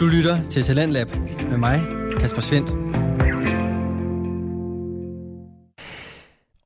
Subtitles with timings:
[0.00, 1.06] Du lytter til Talentlab
[1.50, 1.78] med mig,
[2.20, 2.70] Kasper Svendt.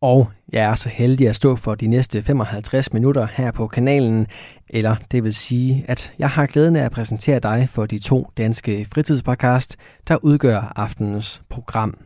[0.00, 4.26] Og jeg er så heldig at stå for de næste 55 minutter her på kanalen,
[4.70, 8.30] eller det vil sige, at jeg har glæden af at præsentere dig for de to
[8.36, 9.76] danske fritidspodcast,
[10.08, 11.98] der udgør aftenens program.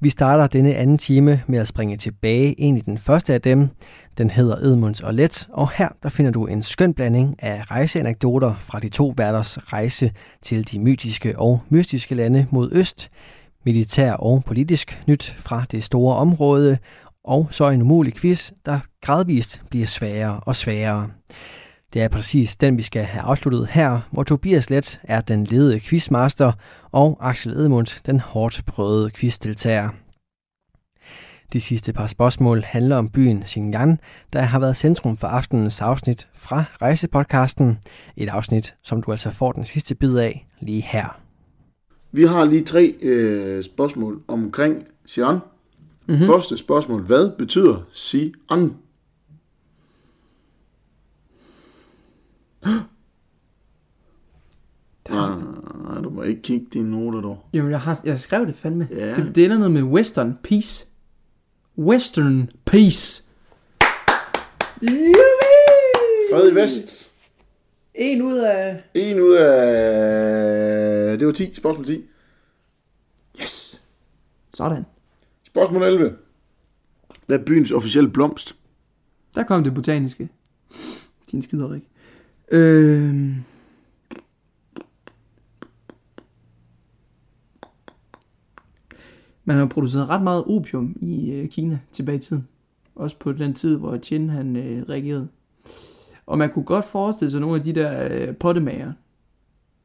[0.00, 3.68] Vi starter denne anden time med at springe tilbage ind i den første af dem.
[4.18, 8.54] Den hedder Edmunds og Let, og her der finder du en skøn blanding af rejseanekdoter
[8.60, 13.10] fra de to værters rejse til de mytiske og mystiske lande mod øst,
[13.64, 16.78] militær og politisk nyt fra det store område,
[17.24, 21.08] og så en umulig quiz, der gradvist bliver sværere og sværere.
[21.92, 25.80] Det er præcis den, vi skal have afsluttet her, hvor Tobias Let er den ledede
[25.80, 26.52] quizmaster,
[26.96, 29.88] og Axel Edmund den hårdt prøvede quizdeltager.
[31.52, 34.00] De sidste par spørgsmål handler om byen Xinjiang,
[34.32, 37.78] der har været centrum for aftenens afsnit fra Rejsepodcasten.
[38.16, 41.20] Et afsnit, som du altså får den sidste bid af lige her.
[42.12, 45.38] Vi har lige tre øh, spørgsmål omkring Xi'an.
[46.06, 46.26] Mm-hmm.
[46.26, 47.02] Første spørgsmål.
[47.02, 48.68] Hvad betyder Xi'an?
[55.86, 57.44] Nej, du må ikke kigge dine noter dog.
[57.52, 58.88] Jamen, jeg har jeg skrev det fandme.
[58.90, 59.14] Ja.
[59.14, 60.86] Det, det ender noget med Western Peace.
[61.78, 63.22] Western Peace.
[66.30, 67.12] Fred i vest.
[67.94, 68.82] En ud af...
[68.94, 71.18] En ud af...
[71.18, 71.54] Det var 10.
[71.54, 72.04] Spørgsmål 10.
[73.40, 73.82] Yes.
[74.54, 74.84] Sådan.
[75.46, 76.16] Spørgsmål 11.
[77.26, 78.56] Hvad er byens officielle blomst?
[79.34, 80.28] Der kom det botaniske.
[81.30, 81.86] Din skider ikke.
[82.48, 83.36] Øh...
[89.48, 92.48] Man har produceret ret meget opium i øh, Kina tilbage i tiden.
[92.94, 95.28] Også på den tid, hvor Qin han øh, regerede.
[96.26, 98.92] Og man kunne godt forestille sig nogle af de der øh, pottemager,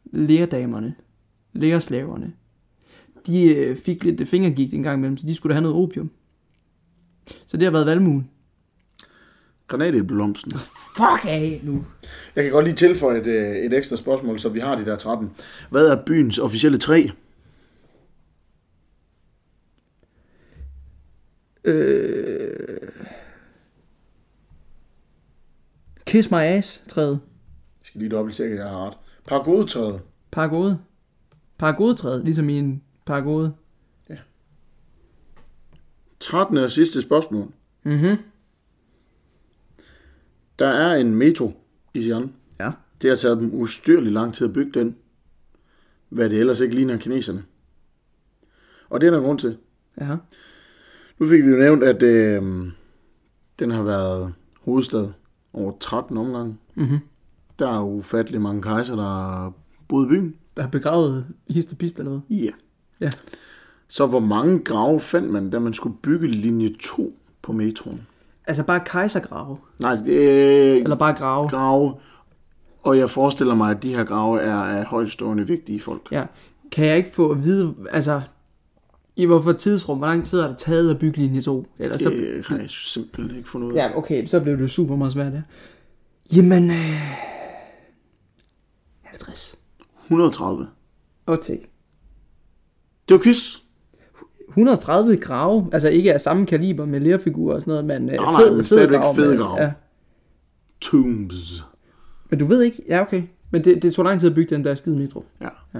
[0.05, 0.95] læredamerne,
[1.53, 2.33] læreslaverne,
[3.27, 6.11] de øh, fik lidt fingergigt en gang imellem, så de skulle da have noget opium.
[7.45, 8.29] Så det har været valmuen.
[9.67, 10.51] Granatæbleblomsten.
[10.97, 11.85] Fuck af nu.
[12.35, 14.95] Jeg kan godt lige tilføje et, øh, et ekstra spørgsmål, så vi har de der
[14.95, 15.29] 13.
[15.69, 17.07] Hvad er byens officielle træ?
[21.63, 22.77] Øh...
[26.05, 27.19] Kiss my ass træet.
[27.79, 28.97] Jeg skal lige dobbelt tjekke, jeg har ret.
[29.27, 30.01] Pagodetræet.
[30.31, 30.79] Paragode.
[31.57, 33.53] Paragodetræet, ligesom i en paragode.
[36.19, 36.57] 13.
[36.57, 37.51] og sidste spørgsmål.
[37.83, 38.17] Mhm.
[40.59, 41.53] Der er en metro
[41.93, 42.27] i Xi'an.
[42.59, 42.71] Ja.
[43.01, 44.95] Det har taget dem ustyrligt lang tid at bygge den.
[46.09, 47.43] Hvad det ellers ikke ligner kineserne.
[48.89, 49.57] Og det er der grund til.
[50.01, 50.15] Ja.
[51.21, 52.43] Nu fik vi jo nævnt, at øh,
[53.59, 54.33] den har været
[54.65, 55.07] hovedstad
[55.53, 56.57] over 13 omgange.
[56.75, 56.97] Mhm.
[57.59, 59.53] Der er ufattelig mange kejser, der
[59.87, 60.35] boet i byen.
[60.57, 62.37] Der er begravet hist og pist eller hvad?
[62.37, 62.51] Ja.
[62.99, 63.09] Ja.
[63.87, 68.07] Så hvor mange grave fandt man, da man skulle bygge linje 2 på metroen?
[68.47, 69.57] Altså bare kejsergrave.
[69.79, 71.49] Nej, det er Eller bare grave.
[71.49, 71.93] grave.
[72.83, 76.07] Og jeg forestiller mig, at de her grave er af højtstående vigtige folk.
[76.11, 76.23] Ja.
[76.71, 78.21] Kan jeg ikke få at vide, altså...
[79.21, 81.67] I hvorfor tidsrum, hvor lang tid har det taget at bygge linje 2?
[81.79, 82.09] Eller så...
[82.09, 83.77] Det har jeg simpelthen ikke fundet ud af.
[83.77, 85.41] Ja, okay, så blev det super meget svært, ja.
[86.35, 86.95] Jamen, øh...
[89.01, 89.55] 50.
[90.05, 90.67] 130.
[91.25, 91.37] Og.
[91.47, 91.59] Det
[93.09, 93.57] var quiz.
[94.49, 98.31] 130 grave, altså ikke af samme kaliber med lerfigurer og sådan noget, men, øh, Nej,
[98.43, 99.61] nej, men stadigvæk fede med- grave.
[99.61, 99.71] Ja.
[100.81, 101.63] Tombs.
[102.29, 104.63] Men du ved ikke, ja okay, men det, det tog lang tid at bygge den
[104.65, 105.25] der skide metro.
[105.41, 105.47] Ja.
[105.73, 105.79] Ja.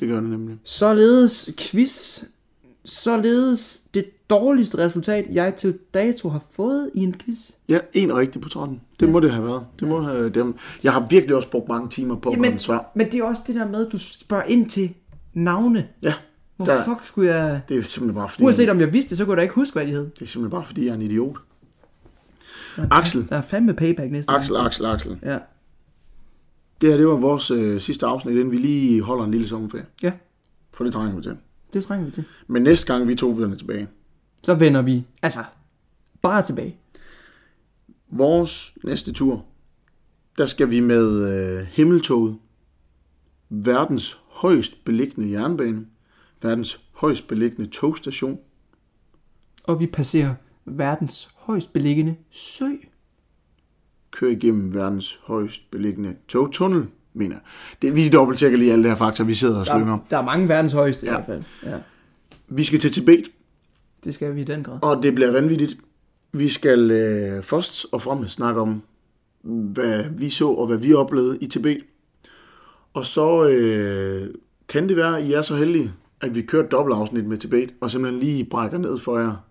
[0.00, 0.56] Det gør det nemlig.
[0.64, 2.22] Således quiz,
[2.84, 7.50] således det dårligste resultat, jeg til dato har fået i en quiz.
[7.68, 8.80] Ja, en rigtig på 13.
[9.00, 9.66] Det må det have været.
[9.80, 10.54] Det må have dem.
[10.82, 12.90] Jeg har virkelig også brugt mange timer på gøre den svær.
[12.94, 14.94] men det er også det der med, at du spørger ind til
[15.34, 15.88] navne.
[16.02, 16.14] Ja,
[16.56, 17.60] Hvor Der- fuck skulle jeg...
[17.68, 19.54] det er simpelthen bare fordi, Uanset om jeg vidste det, så kunne jeg da ikke
[19.54, 20.00] huske, hvad de hed.
[20.10, 21.36] det er simpelthen bare fordi, jeg er en idiot.
[22.90, 25.18] Axel, Der er fandme payback næste Axel, Axel, Axel.
[25.22, 25.38] Ja.
[26.80, 29.86] Det her, det var vores øh, sidste afsnit, inden vi lige holder en lille sommerferie.
[30.02, 30.12] ja,
[30.72, 31.36] For det trænger vi til.
[31.72, 32.24] det trænger vi til.
[32.46, 33.88] Men næste gang vi to vender tilbage.
[34.42, 35.44] Så vender vi, altså,
[36.22, 36.76] bare tilbage.
[38.10, 39.44] Vores næste tur,
[40.38, 42.38] der skal vi med øh, Himmeltoget.
[43.48, 45.86] Verdens højst beliggende jernbane.
[46.42, 48.38] Verdens højst beliggende togstation.
[49.64, 50.34] Og vi passerer
[50.64, 52.68] verdens højst beliggende sø.
[54.16, 57.36] Kører igennem verdens højst beliggende togtunnel, mener.
[57.82, 59.92] Det, vi dobbelttjekker lige alle det her fakta, vi sidder og slynger.
[59.92, 61.12] Der, der er mange verdens højeste ja.
[61.12, 61.42] i hvert fald.
[61.72, 61.78] Ja,
[62.48, 63.24] Vi skal til Tibet,
[64.04, 64.78] det skal vi i den grad.
[64.82, 65.76] og det bliver vanvittigt.
[66.32, 68.82] Vi skal øh, først og fremmest snakke om,
[69.42, 71.78] hvad vi så og hvad vi oplevede i Tibet.
[72.94, 74.34] Og så øh,
[74.68, 77.74] kan det være, at I er så heldige, at vi kører et dobbeltafsnit med Tibet,
[77.80, 79.45] og simpelthen lige brækker ned for jer.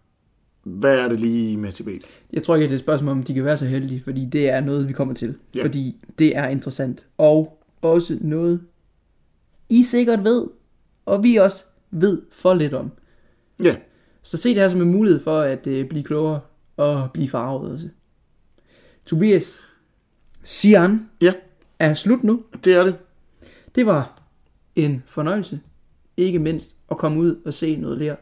[0.66, 2.02] Hvad er det lige med Tibet?
[2.34, 4.50] Jeg tror ikke, det er et spørgsmål, om de kan være så heldige, fordi det
[4.50, 5.36] er noget, vi kommer til.
[5.56, 5.64] Ja.
[5.64, 7.06] Fordi det er interessant.
[7.18, 8.62] Og også noget,
[9.70, 10.48] I sikkert ved,
[11.06, 12.92] og vi også ved for lidt om.
[13.64, 13.76] Ja,
[14.24, 16.40] Så se det her som en mulighed for at øh, blive klogere
[16.78, 17.90] og blive farvet også.
[19.06, 19.60] Tobias,
[20.44, 21.34] Sian ja,
[21.80, 22.44] er slut nu.
[22.64, 22.96] det er det.
[23.76, 24.22] Det var
[24.76, 25.60] en fornøjelse.
[26.18, 28.16] Ikke mindst at komme ud og se noget der.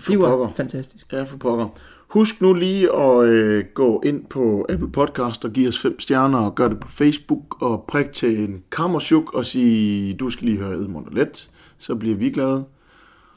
[0.00, 0.50] For Det var pokker.
[0.52, 1.12] fantastisk.
[1.12, 1.68] Ja, for pokker.
[2.08, 6.38] Husk nu lige at øh, gå ind på Apple Podcast og give os fem stjerner,
[6.38, 10.58] og gør det på Facebook, og prik til en kammersjuk og sige, du skal lige
[10.58, 12.64] høre Edmund og Let, så bliver vi glade,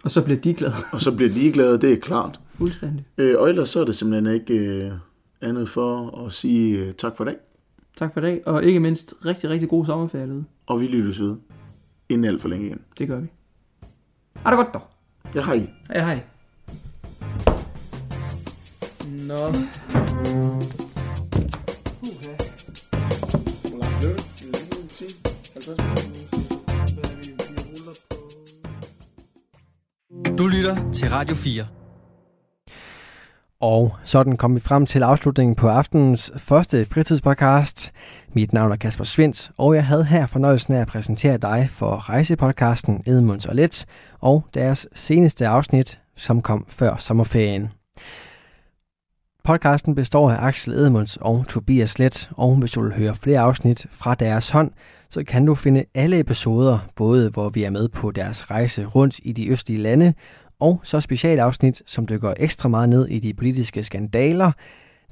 [0.03, 0.73] Og så bliver de glade.
[0.91, 2.39] og så bliver de glade, det er klart.
[2.55, 3.05] Fuldstændig.
[3.17, 4.53] Øh, og ellers så er det simpelthen ikke
[4.85, 4.91] øh,
[5.41, 7.35] andet for at sige øh, tak for i dag,
[7.97, 8.41] Tak for i dag.
[8.45, 10.45] Og ikke mindst rigtig, rigtig god sommerferie derude.
[10.67, 11.35] og vi lyttes ved
[12.09, 12.79] inden alt for længe igen.
[12.97, 13.27] Det gør vi.
[14.35, 14.81] Ha' det godt dog.
[15.43, 15.69] Har I.
[15.87, 16.19] Hej hej.
[19.27, 19.35] Nå.
[30.37, 31.65] Du lytter til Radio 4.
[33.59, 37.91] Og sådan kom vi frem til afslutningen på aftenens første fritidspodcast.
[38.33, 42.09] Mit navn er Kasper Svendt, og jeg havde her fornøjelsen af at præsentere dig for
[42.09, 43.85] rejsepodcasten Edmunds og Let
[44.19, 47.69] og deres seneste afsnit, som kom før sommerferien.
[49.47, 53.85] Podcasten består af Axel Edmunds og Tobias Let, og hvis du vil høre flere afsnit
[53.91, 54.71] fra deres hånd,
[55.09, 59.19] så kan du finde alle episoder, både hvor vi er med på deres rejse rundt
[59.23, 60.13] i de østlige lande,
[60.59, 64.51] og så specialafsnit, som dykker ekstra meget ned i de politiske skandaler,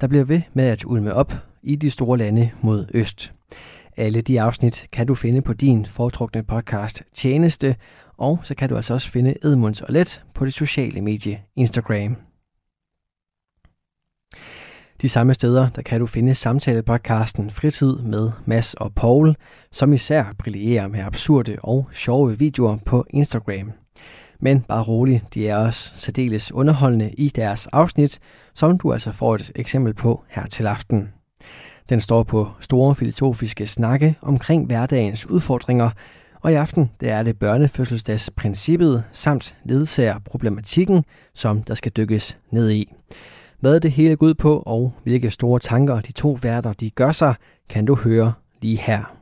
[0.00, 3.32] der bliver ved med at ulme op i de store lande mod øst.
[3.96, 7.76] Alle de afsnit kan du finde på din foretrukne podcast Tjeneste,
[8.16, 12.16] og så kan du altså også finde Edmunds og Let på det sociale medie Instagram.
[15.02, 19.34] De samme steder, der kan du finde samtalepodcasten Fritid med Mass og Paul,
[19.72, 23.72] som især brillerer med absurde og sjove videoer på Instagram.
[24.40, 28.18] Men bare rolig, de er også særdeles underholdende i deres afsnit,
[28.54, 31.08] som du altså får et eksempel på her til aften.
[31.88, 35.90] Den står på store filosofiske snakke omkring hverdagens udfordringer,
[36.40, 41.04] og i aften der er det børnefødselsdagsprincippet samt ledsager problematikken,
[41.34, 42.92] som der skal dykkes ned i.
[43.66, 47.12] Hvad det hele går ud på, og hvilke store tanker de to værter de gør
[47.12, 47.34] sig,
[47.68, 48.32] kan du høre
[48.62, 49.16] lige her.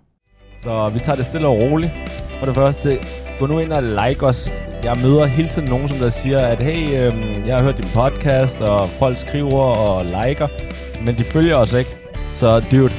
[0.59, 1.93] Så vi tager det stille og roligt.
[2.39, 2.99] For det første,
[3.39, 4.51] gå nu ind og like os.
[4.85, 7.91] Jeg møder hele tiden nogen, som der siger, at hey, øhm, jeg har hørt din
[7.95, 10.49] podcast, og folk skriver og liker,
[11.07, 11.91] men de følger os ikke.
[12.35, 12.93] Så dude,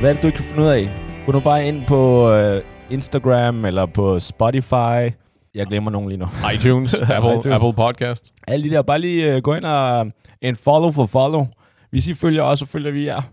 [0.00, 0.90] hvad er det, du ikke kan finde ud af?
[1.26, 5.10] Gå nu bare ind på øh, Instagram eller på Spotify.
[5.58, 6.26] Jeg glemmer nogen lige nu.
[6.54, 7.46] iTunes, Apple, iTunes.
[7.46, 8.32] Apple Podcast.
[8.48, 10.06] Alle de der, bare lige øh, gå ind og
[10.40, 11.46] en follow for follow.
[11.90, 13.22] Hvis I følger os, så følger vi jer.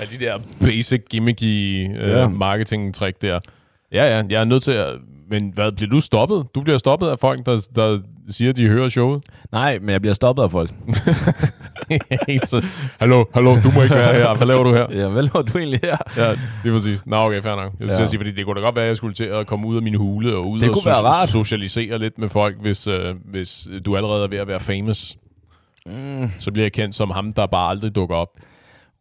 [0.00, 2.28] Ja, de der basic gimmicky øh, Ja.
[2.28, 3.38] marketing-trick der.
[3.92, 4.88] Ja, ja, jeg er nødt til at...
[5.30, 6.44] Men hvad, bliver du stoppet?
[6.54, 7.98] Du bliver stoppet af folk, der, der
[8.28, 9.24] siger, de hører showet?
[9.52, 10.70] Nej, men jeg bliver stoppet af folk.
[12.44, 12.64] Så,
[13.00, 14.34] hallo, hallo, du må ikke være her.
[14.36, 14.86] Hvad laver du her?
[14.90, 15.96] Ja, hvad laver du egentlig her?
[16.16, 16.34] Ja,
[16.64, 17.06] lige præcis.
[17.06, 17.72] Nå, okay, fair nok.
[17.72, 18.06] Jeg skulle Ja.
[18.06, 19.82] sige, fordi det kunne da godt være, at jeg skulle til at komme ud af
[19.82, 21.28] min hule og ud Det og rart.
[21.28, 25.16] socialisere lidt med folk, hvis, øh, hvis du allerede er ved at være famous.
[25.86, 26.30] Mm.
[26.38, 28.28] Så bliver jeg kendt som ham, der bare aldrig dukker op.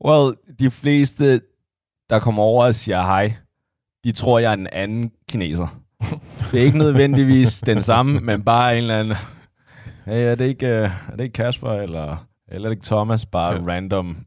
[0.05, 1.41] Well, de fleste,
[2.09, 3.33] der kommer over og siger hej,
[4.03, 5.79] de tror, jeg er en anden kineser.
[6.51, 9.15] Det er ikke nødvendigvis den samme, men bare en eller anden...
[10.05, 10.73] Hey, er det ikke, øh,
[11.11, 13.25] er det ikke Kasper, eller, eller er det ikke Thomas?
[13.25, 13.59] Bare Ja.
[13.67, 14.17] random,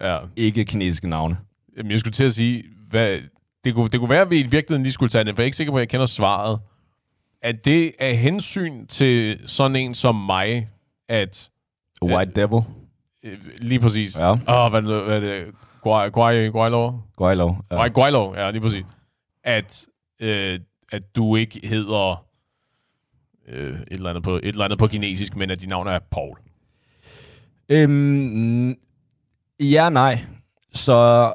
[0.00, 1.36] Ja, ikke-kinesiske navne.
[1.76, 3.18] Jamen, jeg skulle til at sige, hvad,
[3.64, 5.44] det, kunne, det kunne være, at vi i virkeligheden lige skulle tage det, for jeg
[5.44, 6.58] er ikke sikker på, at jeg kender svaret.
[7.42, 10.68] At det er hensyn til sådan en som mig,
[11.08, 11.50] at
[12.02, 12.60] White Devil.
[13.24, 14.20] øh, lige præcis...
[14.20, 14.30] Ja.
[14.32, 15.44] Åh, oh, hvad, hvad er det?
[15.82, 16.92] Guai, Guai, Guailo?
[17.16, 17.64] Går I lov?
[17.70, 17.86] Ja.
[17.88, 18.84] Guailo, ja, lige præcis.
[19.44, 19.86] At,
[20.20, 20.60] øh,
[20.92, 22.24] at du ikke hedder
[23.48, 25.98] øh, et, eller andet på, et eller andet på kinesisk, men at dit navn er
[26.10, 26.38] Paul.
[27.68, 28.76] Øhm,
[29.60, 30.24] ja, nej.
[30.72, 31.32] Så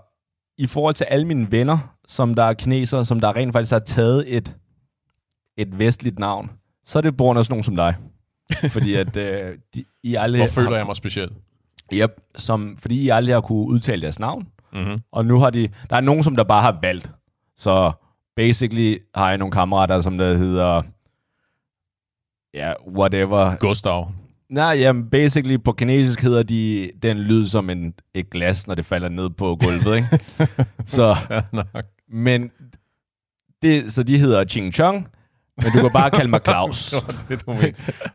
[0.58, 3.80] i forhold til alle mine venner, som der er kinesere, som der rent faktisk har
[3.80, 4.56] taget et,
[5.58, 6.52] et vestligt navn,
[6.86, 7.96] så er det på grund af sådan nogen som dig.
[8.72, 10.42] fordi at øh, de, I aldrig...
[10.42, 11.32] Hvor føler har, jeg mig speciel?
[11.94, 14.48] Yep, som, fordi I aldrig har kunne udtale deres navn.
[14.74, 15.02] Mm-hmm.
[15.12, 15.70] Og nu har de...
[15.90, 17.12] Der er nogen, som der bare har valgt.
[17.58, 17.92] Så
[18.38, 20.82] basically har jeg nogle kammerater, som der hedder...
[22.54, 23.56] Ja, whatever.
[23.60, 24.12] Gustav.
[24.50, 28.86] Nej, jamen, basically på kinesisk hedder de den lyd som en, et glas, når det
[28.86, 30.08] falder ned på gulvet, ikke?
[30.96, 31.86] så, Ja, nok.
[32.10, 32.52] men
[33.62, 35.08] det, så de hedder Ching Chong,
[35.64, 36.96] men du kan bare kalde mig Claus.
[37.30, 37.68] det mener.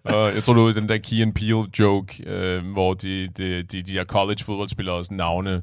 [0.04, 3.62] uh, jeg tror, du er den der Key and Peele joke, uh, hvor de, de,
[3.62, 5.62] de, de her college fodboldspillers navne,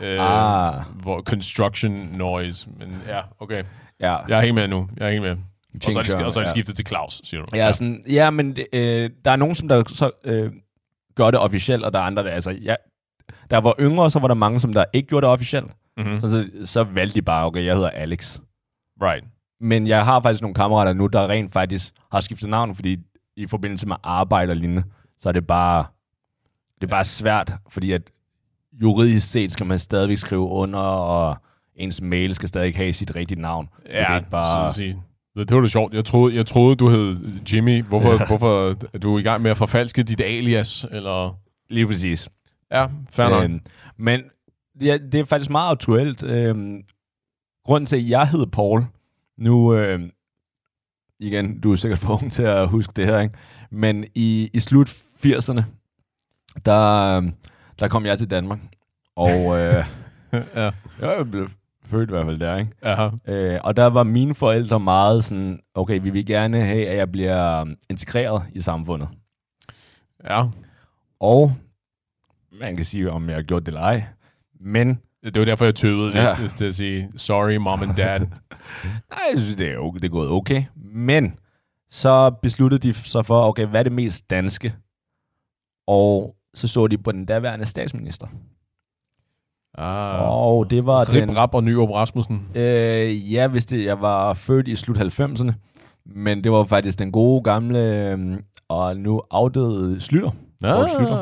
[0.00, 0.84] uh, Ah.
[1.02, 2.68] hvor construction noise.
[2.78, 3.64] Men ja, okay.
[4.00, 4.88] Ja, Jeg er helt med nu.
[4.96, 5.36] Jeg er helt med.
[5.86, 6.54] Og så er det, og så er det ja.
[6.54, 7.56] skiftet til Claus, siger du.
[7.56, 10.52] Ja, sådan, ja men øh, der er nogen, som der så øh,
[11.14, 12.74] gør det officielt, og der er andre, der, altså, ja,
[13.50, 15.72] der var yngre, så var der mange, som der ikke gjorde det officielt.
[15.96, 16.20] Mm-hmm.
[16.20, 18.38] Så, så, så valgte de bare, okay, jeg hedder Alex.
[19.02, 19.24] Right.
[19.60, 22.98] Men jeg har faktisk nogle kammerater nu, der rent faktisk har skiftet navn, fordi
[23.36, 24.84] i forbindelse med arbejde og lignende,
[25.20, 25.84] så er det bare,
[26.74, 28.02] det er bare svært, fordi at
[28.72, 31.36] juridisk set skal man stadigvæk skrive under, og
[31.76, 33.68] ens mail skal stadig have sit rigtige navn.
[33.84, 34.72] Er Ja, ikke bare...
[34.72, 35.02] sige.
[35.36, 35.94] Det var det sjovt.
[35.94, 37.16] Jeg troede, jeg troede du hed
[37.52, 37.84] Jimmy.
[37.84, 38.26] Hvorfor, ja.
[38.26, 40.86] hvorfor er du i gang med at forfalske dit alias?
[40.90, 41.38] Eller...
[41.70, 42.28] Lige præcis.
[42.72, 43.44] Ja, fair nok.
[43.44, 43.60] Øhm,
[43.96, 44.20] men
[44.80, 46.22] ja, det er faktisk meget aktuelt.
[46.22, 46.82] Øhm,
[47.64, 48.84] grunden til, at jeg hedder Paul,
[49.38, 50.10] nu, øhm,
[51.20, 53.34] igen, du er sikkert for ung til at huske det her, ikke?
[53.70, 54.90] men i, i slut
[55.26, 55.62] 80'erne,
[56.66, 57.34] der, øhm,
[57.78, 58.58] der kom jeg til Danmark,
[59.16, 59.84] og øh,
[60.54, 60.70] ja.
[61.00, 61.48] jeg blev
[61.86, 62.70] født i hvert fald der, ikke?
[62.82, 63.08] Aha.
[63.28, 67.12] Øh, og der var mine forældre meget sådan, okay, vi vil gerne have, at jeg
[67.12, 69.08] bliver integreret i samfundet.
[70.24, 70.44] Ja.
[71.20, 71.52] Og
[72.60, 74.04] man kan sige, om jeg har gjort det eller ej,
[74.60, 76.36] men Det var derfor, jeg tøvede Ja.
[76.40, 78.20] lidt til at sige, sorry mom and dad.
[79.10, 80.64] Nej, jeg synes, det er, okay, det er gået okay.
[80.76, 81.34] Men
[81.90, 84.74] så besluttede de sig for, okay, hvad er det mest danske?
[85.86, 88.26] Og så så de på den daværende statsminister.
[89.76, 90.28] Ah.
[90.46, 91.36] Og det var Rip den...
[91.36, 92.42] Rap og Nyrup Rasmussen.
[92.54, 95.52] Øh, ja, hvis det, jeg var født i slut 90'erne.
[96.06, 97.78] Men det var faktisk den gode gamle
[98.10, 98.18] øh,
[98.68, 100.30] og nu afdøde Slytter.
[100.62, 101.16] Poul Ah, Schlüter.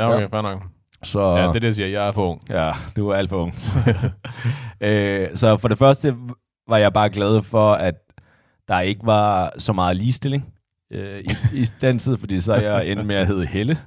[0.00, 0.62] ja, okay, fair nok.
[1.02, 1.88] Så, Ja, det er det, jeg siger.
[1.88, 2.42] Jeg er for ung.
[2.50, 3.54] Ja, du er alt for ung.
[4.80, 6.16] øh, så for det første
[6.68, 7.94] var jeg bare glad for, at
[8.68, 10.46] der ikke var så meget ligestilling
[10.90, 11.30] øh, i,
[11.60, 13.78] i den tid, fordi så er jeg endt med at hedde Helle.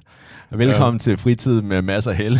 [0.50, 0.98] Velkommen ja.
[0.98, 2.38] til fritid med masser af Helle.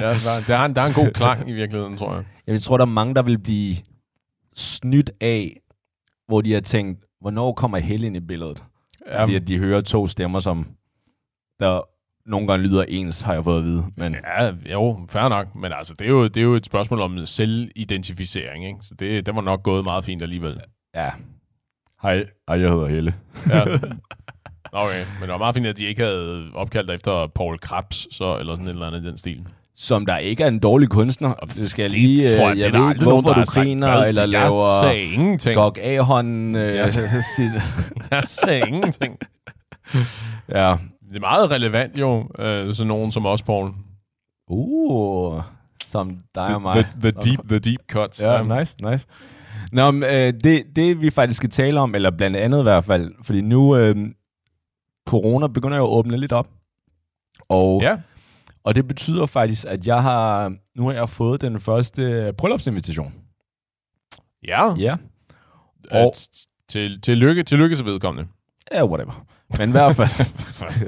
[0.00, 2.24] Ja, der, der, er en, der er en god klang i virkeligheden, tror jeg.
[2.46, 3.76] Jeg tror, der er mange, der vil blive
[4.54, 5.60] snydt af,
[6.28, 8.64] hvor de har tænkt, hvornår kommer Helle ind i billedet?
[9.06, 10.66] Ja, Fordi at de hører to stemmer, som
[11.60, 11.80] der
[12.26, 13.84] nogle gange lyder ens, har jeg fået at vide.
[13.96, 15.54] Men Ja, jo, fair nok.
[15.54, 18.78] Men altså, det er jo, det er jo et spørgsmål om selvidentificering, ikke?
[18.82, 20.60] Så det, det var nok gået meget fint alligevel.
[20.94, 21.10] ja,
[22.02, 22.14] hej,
[22.48, 23.14] hej jeg hedder Helle.
[23.50, 23.64] Ja.
[24.72, 28.38] Okay, men det var meget fint, at de ikke havde opkaldt efter Paul Krabs, så,
[28.38, 29.46] eller sådan et eller andet i den stil.
[29.76, 31.32] som der ikke er en dårlig kunstner.
[31.34, 32.36] Det skal jeg lige...
[32.38, 33.64] tror øh, jeg, jeg det er ved ikke, nogen, hvorfor der du sagt.
[33.64, 35.54] griner, eller Jeg laver sagde ingenting.
[35.56, 36.54] Gog Ahorn.
[36.56, 36.88] Øh, Jeg
[38.10, 39.18] Jeg sagde ingenting.
[40.48, 40.76] ja.
[41.08, 43.70] Det er meget relevant jo, øh, sådan nogen som os, Paul.
[44.48, 45.42] Uh,
[45.84, 46.74] som dig og mig.
[46.84, 48.22] The, the, deep, the deep cuts.
[48.22, 49.06] Ja, nice, nice.
[49.72, 52.84] Nå, men, øh, det, det vi faktisk skal tale om, eller blandt andet i hvert
[52.84, 53.96] fald, fordi nu øh,
[55.08, 56.48] corona begynder jo at åbne lidt op.
[57.48, 57.96] Og, Ja,
[58.64, 63.14] og det betyder faktisk, at jeg har nu har jeg fået den første bryllupsinvitation.
[64.46, 64.74] ja.
[64.74, 64.96] Ja.
[65.90, 66.12] Og Og-
[66.68, 68.28] til, til, lykke, til lykke til vedkommende.
[68.72, 69.26] Ja, whatever.
[69.58, 70.08] Men i hvert fald.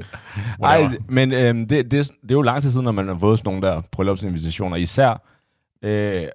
[0.63, 3.39] Ej, men øhm, det, det, det er jo lang tid siden, når man har fået
[3.39, 4.77] sådan nogle der bryllupsinvitationer.
[4.77, 5.21] Især,
[5.81, 6.27] øh,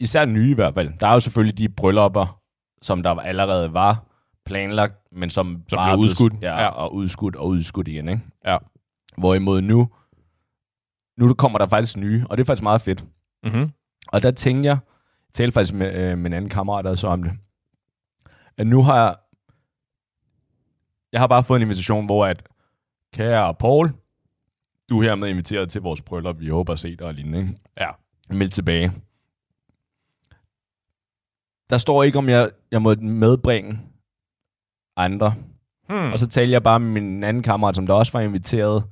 [0.00, 0.92] især nye i hvert fald.
[1.00, 2.40] Der er jo selvfølgelig de bryllupper,
[2.82, 4.04] som der allerede var
[4.46, 6.32] planlagt, men som, Som bare blev udskudt.
[6.42, 6.68] Ja, Ja.
[6.68, 8.08] og udskudt og udskudt igen.
[8.08, 8.22] Ikke?
[8.46, 8.58] Ja.
[9.18, 9.88] Hvorimod nu,
[11.18, 13.04] nu kommer der faktisk nye, og det er faktisk meget fedt.
[13.44, 13.70] Mm-hmm.
[14.08, 14.78] Og der tænkte jeg,
[15.28, 17.32] jeg talte faktisk med, øh, med en anden kammerat der så om det,
[18.56, 19.16] at nu har jeg,
[21.12, 22.42] jeg har bare fået en invitation, hvor at,
[23.14, 23.92] kære Paul,
[24.90, 27.54] du er hermed inviteret til vores bryllup, vi håber at se dig og lignende, ikke?
[27.80, 27.88] Ja.
[28.30, 28.92] Meld tilbage.
[31.70, 33.80] Der står ikke, om jeg, jeg må medbringe
[34.96, 35.34] andre.
[35.88, 36.12] Hmm.
[36.12, 38.84] Og så talte jeg bare med min anden kammerat, som der også var inviteret,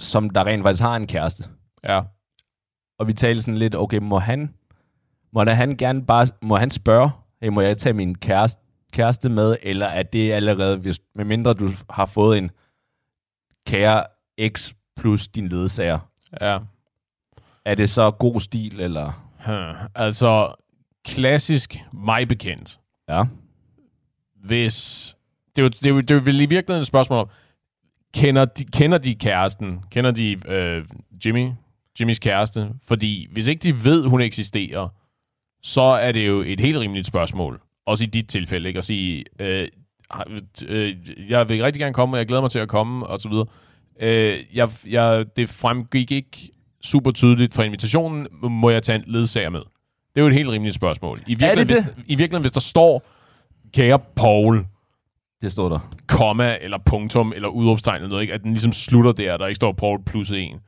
[0.00, 1.44] som der rent faktisk har en kæreste.
[1.84, 2.02] Ja.
[2.98, 4.54] Og vi talte sådan lidt, okay, må han,
[5.32, 7.10] må der han gerne bare, må han spørge,
[7.42, 11.68] hey, må jeg tage min kæreste, kæreste med, eller er det allerede, hvis, medmindre du
[11.90, 12.50] har fået en
[13.66, 14.04] kære
[14.48, 15.98] X plus din ledsager,
[16.40, 16.58] Ja.
[17.64, 19.12] er det så god stil, eller?
[19.46, 19.88] Hmm.
[19.94, 20.54] Altså,
[21.06, 22.78] klassisk mig bekendt.
[23.08, 23.24] Ja.
[24.44, 25.16] Hvis...
[25.56, 27.28] Det er, det, er det er vel i virkeligheden et spørgsmål om,
[28.14, 29.80] kender de, kender de kæresten?
[29.90, 30.84] Kender de øh,
[31.26, 31.50] Jimmy?
[32.00, 32.68] Jimmys kæreste?
[32.82, 34.88] Fordi hvis ikke de ved, hun eksisterer,
[35.62, 37.60] så er det jo et helt rimeligt spørgsmål.
[37.86, 38.78] Også i dit tilfælde, ikke?
[38.78, 39.68] At sige, øh,
[40.68, 40.96] øh,
[41.28, 43.46] jeg vil rigtig gerne komme, og jeg glæder mig til at komme, og så videre.
[44.00, 46.50] Øh, jeg, jeg, det fremgik ikke
[46.82, 49.60] super tydeligt fra invitationen, må jeg tage en ledsager med.
[50.16, 51.18] Det er jo et helt rimeligt spørgsmål.
[51.26, 53.02] I virkeligheden, det hvis, I virkeligheden, hvis der står,
[53.74, 54.66] kære Paul,
[55.42, 55.90] Det stod der.
[56.08, 58.34] komma, eller punktum, eller udråbstegn, eller noget, ikke?
[58.34, 60.58] at den ligesom slutter der, der ikke står Paul plus en,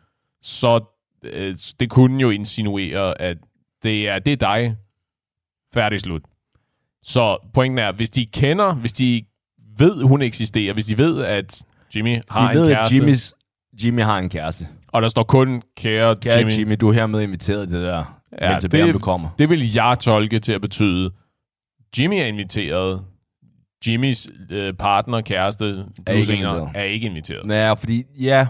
[0.42, 0.80] så
[1.24, 3.36] øh, det kunne jo insinuere, at
[3.82, 4.76] det er, det er dig.
[5.74, 6.22] Færdig slut.
[7.02, 9.22] Så pointen er, hvis de kender, hvis de
[9.78, 11.62] ved, hun eksisterer, hvis de ved, at
[11.96, 13.34] Jimmy har De en ved, kæreste, Jimmys,
[13.84, 14.68] Jimmy har en kæreste.
[14.88, 18.17] og der står kun kære, Kære Jimmy, Jimmy, du er hermed inviteret det der.
[18.40, 19.28] Ja, tilbage, om du kommer.
[19.38, 21.10] det vil jeg tolke til at betyde,
[21.98, 23.04] Jimmy er inviteret,
[23.86, 26.70] Jimmys øh, partner, kæreste, Er ikke inviteret.
[26.74, 27.50] er ikke inviteret.
[27.50, 28.46] Ja, fordi, ja,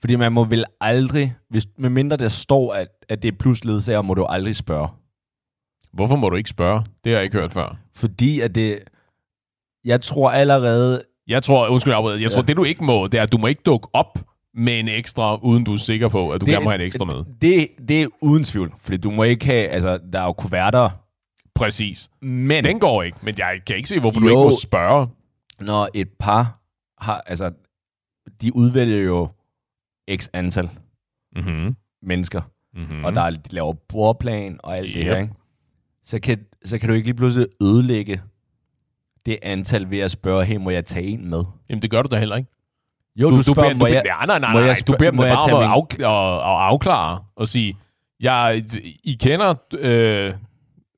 [0.00, 4.02] fordi man må vel aldrig, hvis, medmindre der står, at, at det er plus ledsager,
[4.02, 4.88] må du aldrig spørge.
[5.92, 6.84] Hvorfor må du ikke spørge?
[7.04, 7.76] Det har jeg ikke hørt før.
[7.96, 8.78] Fordi at det,
[9.84, 12.46] jeg tror allerede, Jeg tror, undskyld, jeg tror, Ja.
[12.46, 14.18] det du ikke må, det er, at du må ikke dukke op
[14.54, 16.86] med en ekstra, uden du er sikker på, at du Det- gerne må have en
[16.86, 17.24] ekstra med.
[17.42, 18.74] det, det er uden tvivl.
[18.78, 20.90] Fordi du må ikke have, altså, der er jo kuverter.
[21.54, 22.10] Præcis.
[22.22, 24.30] Men Den går ikke, men jeg kan ikke se, hvorfor du Jo.
[24.32, 25.08] ikke må spørge.
[25.60, 26.60] når et par
[26.98, 27.52] har, altså,
[28.42, 29.28] de udvælger jo
[30.16, 30.70] x antal
[31.36, 31.76] Mm-hmm.
[32.02, 32.40] mennesker,
[32.74, 32.96] Mm-hmm.
[32.96, 33.04] mm.
[33.04, 35.04] og der er, de laver bordplan og alt det Yep.
[35.04, 35.32] her, ikke?
[36.04, 38.20] Så kan, så kan du ikke lige pludselig ødelægge
[39.26, 41.42] det antal ved at spørge, hey, må jeg tage en med?
[41.70, 42.50] Jamen, det gør du da heller ikke.
[43.18, 45.52] Jo, du, spørger, beder, du, jeg, nej, nej, nej, nej, jeg du beder dem bare
[45.52, 47.76] om at, afkl- at, at afklare og sige,
[48.20, 48.62] jeg,
[49.04, 50.32] I kender øh,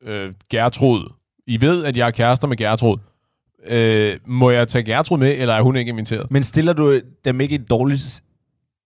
[0.06, 1.12] øh, Gertrud.
[1.46, 2.96] I ved, at jeg er kærester med Gertrud.
[3.66, 6.30] Øh, må jeg tage Gertrud med, eller er hun ikke inviteret?
[6.30, 7.98] Men stiller du dem ikke i en dårlig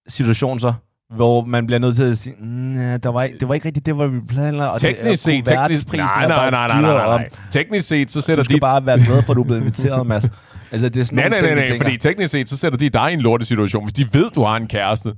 [0.09, 0.73] situation så?
[1.15, 3.87] Hvor man bliver nødt til at sige, mm, der var, ikke- det var ikke rigtigt
[3.87, 4.73] det, var vi planlagde.
[4.73, 7.29] og det Teknisk set, teknisk, nej, nej, bare nej, nej, nej, nej, nej.
[7.51, 8.61] Teknisk set, så sætter Du skal de...
[8.61, 10.25] bare være glad for, at du er blevet inviteret, Mads.
[10.73, 11.85] Altså, det er sådan Nej, nej, ting, nej, nej, tænker.
[11.85, 13.85] fordi teknisk set, så sætter de dig i en lortesituation.
[13.85, 15.15] Hvis de ved, du har en kæreste,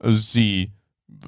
[0.00, 0.72] og så sige...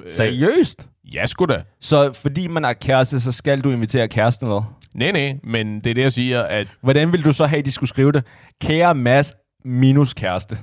[0.06, 0.88] øh, Seriøst?
[1.12, 1.62] Ja, sgu da.
[1.80, 4.60] Så fordi man er kæreste, så skal du invitere kæresten med?
[4.94, 6.66] Nej, nej, men det er det, jeg siger, at...
[6.80, 8.24] Hvordan vil du så have, at de skulle skrive det?
[8.62, 9.32] Kære Mads
[9.64, 10.58] minus kæreste.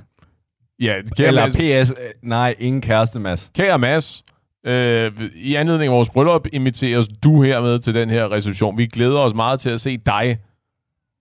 [0.80, 3.50] Ja, kære Eller Mads, PS, øh, nej, ingen kæreste, Mads.
[3.54, 4.24] kære Mads
[4.66, 8.78] øh, i anledning af vores bryllup inviteres du hermed til den her reception.
[8.78, 10.38] Vi glæder os meget til at se dig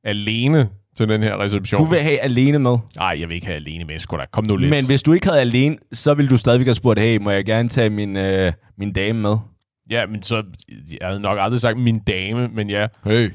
[0.04, 1.82] alene til den her reception.
[1.86, 2.78] Du vil have alene med.
[2.98, 4.26] Nej, jeg vil ikke have alene med, sgu da.
[4.32, 4.70] Kom nu lidt.
[4.70, 7.46] Men hvis du ikke havde alene, så ville du stadigvæk have spurgt, hey, må jeg
[7.46, 9.36] gerne tage min, øh, min dame med?
[9.92, 10.44] Ja, men så...
[10.70, 12.88] Jeg havde nok aldrig sagt min dame, men ja.
[13.06, 13.32] Hey.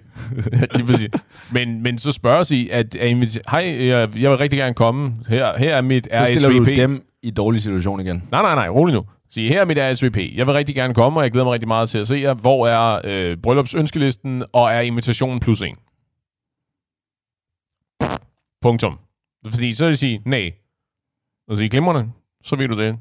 [1.52, 5.12] Men, men så spørger sig, at, at hej, jeg, jeg vil rigtig gerne komme.
[5.28, 6.66] Her, her er mit Så stiller RSVP.
[6.66, 8.22] du dem i dårlig situation igen.
[8.30, 9.02] Nej, nej, nej, rolig nu.
[9.30, 10.16] Sig, her er mit RSVP.
[10.36, 12.34] Jeg vil rigtig gerne komme, og jeg glæder mig rigtig meget til at se jer.
[12.34, 15.76] Hvor er øh, bryllupsønskelisten, og er invitationen plus en?
[18.62, 18.98] Punktum.
[19.46, 20.52] Fordi så vil jeg sige, nej.
[21.48, 22.12] Og sige, glimrende,
[22.44, 22.98] så ved du det.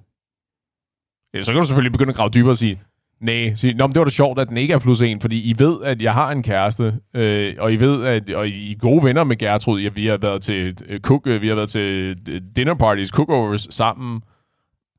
[1.34, 2.81] Ja, så kan du selvfølgelig begynde at grave dybere og sige,
[3.19, 3.55] nej.
[3.55, 5.60] Sige, Nå, men det var da sjovt, at den ikke er plus en, fordi I
[5.60, 9.03] ved, at jeg har en kæreste, øh, og I ved, at og I er gode
[9.03, 9.81] venner med Gertrud.
[9.81, 13.10] Ja, vi har været til øh, cook, øh, vi har været til øh, dinner parties,
[13.10, 14.21] cookovers sammen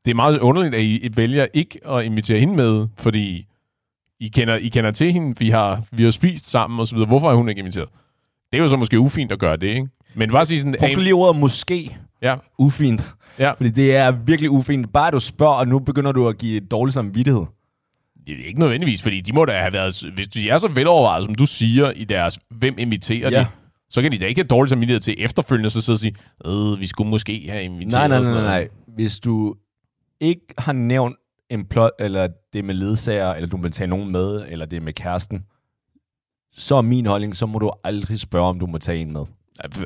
[0.06, 3.46] det er meget underligt, at I vælger ikke at invitere hende med, fordi
[4.20, 6.98] I kender, I kender til hende, vi har, vi har spist sammen osv.
[6.98, 7.04] så.
[7.04, 7.88] Hvorfor er hun ikke inviteret?
[8.52, 9.88] Det er jo så måske ufint at gøre det, ikke?
[10.14, 10.74] Men bare sige sådan...
[10.80, 13.14] Brugte lige ordet måske Ja, ufint.
[13.38, 13.50] ja.
[13.52, 14.92] Fordi det er virkelig ufint.
[14.92, 17.42] Bare du spørger, og nu begynder du at give dårlig samvittighed.
[18.26, 20.02] Det er ikke nødvendigvis, fordi de må da have været...
[20.14, 22.38] Hvis de er så velovervejet, som du siger i deres...
[22.50, 23.40] Hvem inviterer Ja.
[23.40, 23.46] de?
[23.90, 26.14] Så kan de da ikke have dårlig samvittighed til efterfølgende, så sidde og sige,
[26.46, 28.68] øh, vi skulle måske have inviteret Nej, nej, nej, nej, noget." nej.
[28.94, 29.54] Hvis du
[30.20, 31.16] ikke har nævnt
[31.50, 34.76] en plot, eller det er med ledsager, eller du vil tage nogen med, eller det
[34.76, 35.44] er med kæresten,
[36.56, 39.22] så er min holdning, så må du aldrig spørge, om du må tage en med.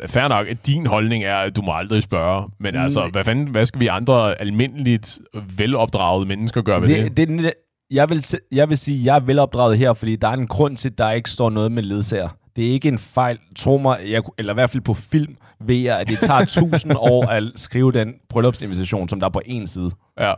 [0.07, 2.49] Fair nok, at din holdning er, at du må aldrig spørge.
[2.61, 3.11] Men altså, Mm.
[3.11, 5.19] hvad, fanden, hvad skal vi andre almindeligt
[5.57, 7.17] velopdragede mennesker gøre ved det?
[7.17, 7.53] det, det,
[7.91, 10.77] jeg, vil, jeg vil sige, at jeg er velopdraget her, fordi der er en grund
[10.77, 12.29] til, at der ikke står noget med ledsager.
[12.57, 13.39] Det er ikke en fejl.
[13.57, 16.93] Tro mig, jeg, eller i hvert fald på film, ved jeg, at det tager tusind
[16.97, 19.91] år at skrive den bryllupsinvitation, som der er på en side.
[20.21, 20.35] Ja.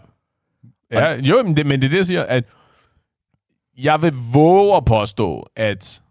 [0.92, 2.44] ja jo, men det, men det er det, jeg siger, at
[3.78, 6.02] jeg vil våge at påstå, at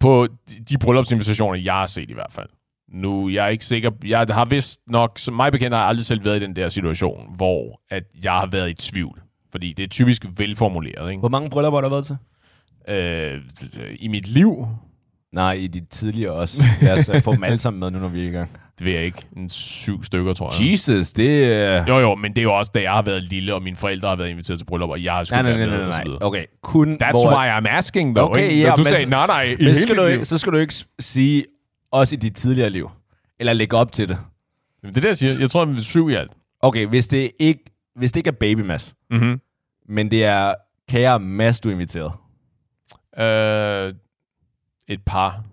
[0.00, 0.28] på
[0.70, 2.48] de- bryllupsinvitationer, jeg har set i hvert fald,
[2.88, 6.04] nu, jeg er ikke sikker, jeg har vist nok, som mig bekendt, har jeg aldrig
[6.06, 9.22] selv været i den der situation, hvor at jeg har været i tvivl.
[9.52, 11.20] Fordi det er typisk velformuleret, ikke?
[11.20, 12.16] Hvor mange bryllupper har der været til?
[12.88, 14.66] Øh, I mit liv,
[15.32, 16.62] Nej, i de tidligere også.
[16.82, 18.50] Lad os øh, få dem alle sammen med nu, når vi er i gang.
[18.78, 20.72] det ved jeg ikke, en syv stykker, tror jeg.
[20.72, 21.84] Jesus, det er...
[21.88, 24.08] Jo, jo, men det er jo også, da jeg har været lille, og mine forældre
[24.08, 25.86] har været inviteret til bryllup, og jeg har sgu Nej, nej, været nej, med, nej,
[25.86, 26.04] og så nej.
[26.04, 26.22] videre.
[26.22, 27.36] Okay, kun That's hvor...
[27.36, 28.30] why I'm asking, though.
[28.30, 28.62] Okay, ikke?
[28.62, 30.24] ja, Når du men sagde, nej, nej, i Men hele skal du, mit ikke, liv.
[30.24, 31.44] så skal du ikke s- sige,
[31.92, 32.90] også i dit tidligere liv.
[33.40, 34.18] Eller lægge op til det.
[34.82, 35.32] Jamen, Det er det, jeg siger.
[35.40, 36.30] Jeg tror, det er syv i alt.
[36.60, 37.60] Okay, hvis det ikke,
[37.96, 39.40] hvis det ikke er baby Mads, Mm-hmm.
[39.88, 40.54] men det er
[40.90, 42.12] kære Mads, du er inviteret.
[43.18, 43.94] Øh,
[44.88, 45.44] et par.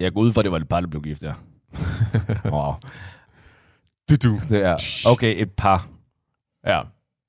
[0.00, 1.34] Jeg går ud fra, det var et par, der blev gift, ja.
[2.54, 2.72] wow.
[4.10, 4.38] Du, du.
[4.48, 5.88] Det er, okay, et par.
[6.66, 6.82] Ja,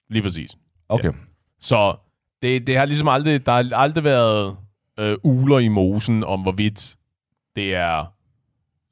[0.09, 0.57] lige præcis.
[0.89, 1.11] Okay.
[1.59, 1.95] Så
[2.41, 4.57] det, det har ligesom aldrig, der har aldrig været
[4.99, 6.95] øh, uler i mosen om, hvorvidt
[7.55, 8.05] det er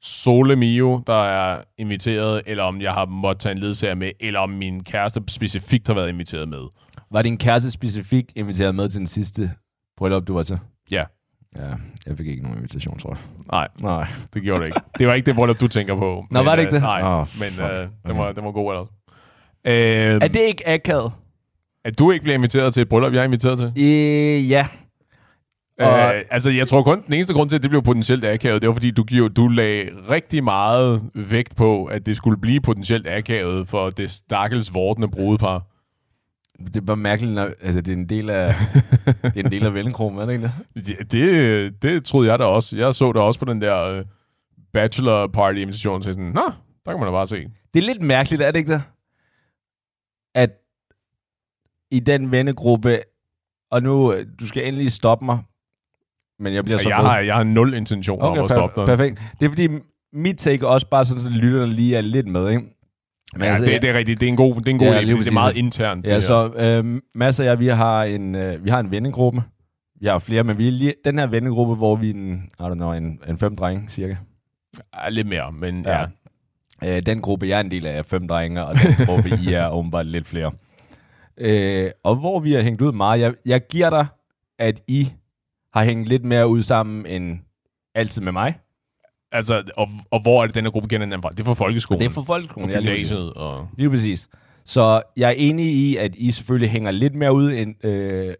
[0.02, 4.40] Sole Mio, der er inviteret, eller om jeg har måttet tage en ledsager med, eller
[4.40, 6.68] om min kæreste specifikt har været inviteret med.
[7.10, 9.50] Var din kæreste specifikt inviteret med til den sidste
[9.96, 10.58] bryllup, du var til?
[10.90, 11.04] Ja.
[11.56, 11.62] Ja,
[12.06, 13.18] jeg fik ikke nogen invitation, tror jeg.
[13.52, 14.06] Nej, Nej.
[14.34, 14.80] det gjorde det ikke.
[14.98, 16.26] Det var ikke det bryllup, du tænker på.
[16.30, 16.82] Nå, var det ikke øh, det?
[16.82, 17.70] Nej, oh, men fuck.
[17.70, 18.16] øh, den, Okay.
[18.20, 18.88] var, den var god ellers.
[19.66, 21.12] Øh, Er det ikke akavet?
[21.84, 23.66] at du ikke bliver inviteret til et bryllup, jeg er inviteret til?
[23.84, 24.66] Øh, ja.
[25.80, 28.62] Og- Øh, altså, jeg tror kun, den eneste grund til, at det blev potentielt akavet,
[28.62, 32.60] det var, fordi du, giver, du lagde rigtig meget vægt på, at det skulle blive
[32.60, 35.62] potentielt akavet for det stakkels vortende brudepar.
[36.58, 38.48] Det er bare mærkeligt, når, altså det er en del af,
[39.22, 40.86] det er en del af vennegruppen, er det ikke det?
[40.86, 42.76] Det, det, det troede jeg da også.
[42.76, 44.04] Jeg så da også på den der øh,
[44.72, 46.42] bachelor party invitation, så jeg sådan, nå,
[46.84, 47.46] der kan man da bare se.
[47.74, 48.82] Det er lidt mærkeligt, er det ikke det?
[50.34, 50.50] At
[51.90, 52.98] i den vennegruppe,
[53.70, 55.38] og nu, øh, du skal endelig stoppe mig,
[56.38, 57.04] men jeg bliver så Jeg ved.
[57.04, 58.86] har, jeg har nul intention okay, om at stoppe dig.
[58.86, 59.20] perfekt.
[59.40, 59.68] Det er fordi,
[60.12, 62.73] mit take også bare sådan, at lytterne lige er lidt med, ikke?
[63.36, 64.20] Men Ja, altså, det, det er rigtigt.
[64.20, 66.06] Det er en god, det er en god Ja, lige det er meget internt.
[66.06, 69.42] Ja, det så øh, Mads og jeg, vi har en, øh, vi har en vennegruppe.
[70.00, 72.62] Vi har flere, men vi er lige, den her vennegruppe, hvor vi er en, I
[72.62, 74.16] don't know, en, en fem drenge, cirka.
[75.04, 76.04] Ja, lidt mere, men Ja.
[76.82, 76.96] ja.
[76.96, 79.52] Øh, den gruppe, jeg er en del af, er fem drenge, og den gruppe, I
[79.52, 80.52] er åbenbart lidt flere.
[81.38, 84.06] Øh, og hvor vi har hængt ud meget, jeg, jeg giver dig,
[84.58, 85.12] at I
[85.74, 87.38] har hængt lidt mere ud sammen end
[87.94, 88.54] altid med mig.
[89.34, 91.30] Altså, og, og hvor er det, den her gruppe kender hinanden fra?
[91.30, 92.00] Det er fra folkeskolen.
[92.00, 92.70] Det er for folkeskolen.
[92.70, 93.32] og ja, gymnasiet.
[93.32, 93.68] Og...
[93.78, 94.28] Lige præcis.
[94.64, 98.34] Så jeg er enig i, at I selvfølgelig hænger lidt mere ud end, øh,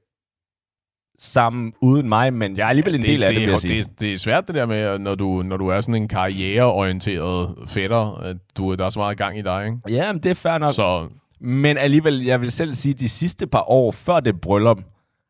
[1.18, 3.74] sammen uden mig, men jeg er alligevel en del af det, vil jeg sige.
[3.74, 6.09] det, er, det er svært det der med, når du, når du er sådan en
[6.09, 9.78] karriereorienteret fætter, at du, der er så meget gang i dig, ikke?
[9.88, 10.68] Ja, men det er fair nok.
[10.68, 10.74] Så.
[10.74, 11.09] Så
[11.40, 14.80] Men alligevel, jeg vil selv sige, de sidste par år før det bryllup,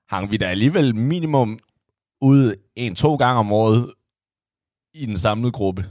[0.09, 1.59] hang vi da alligevel minimum
[2.21, 3.91] ud en-to gange om året
[4.95, 5.87] i den samlede gruppe.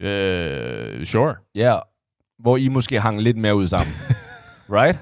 [0.00, 1.34] øh, sure.
[1.54, 1.78] Ja,
[2.38, 3.94] hvor I måske hang lidt mere ud sammen.
[4.78, 4.98] right?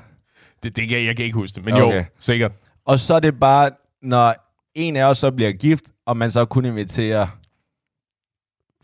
[0.63, 1.99] Det, det kan, jeg kan ikke huske det, men Okay.
[1.99, 2.53] jo, sikkert.
[2.85, 3.71] Og så er det bare,
[4.03, 4.35] når
[4.75, 7.27] en af os så bliver gift, og man så kun inviterer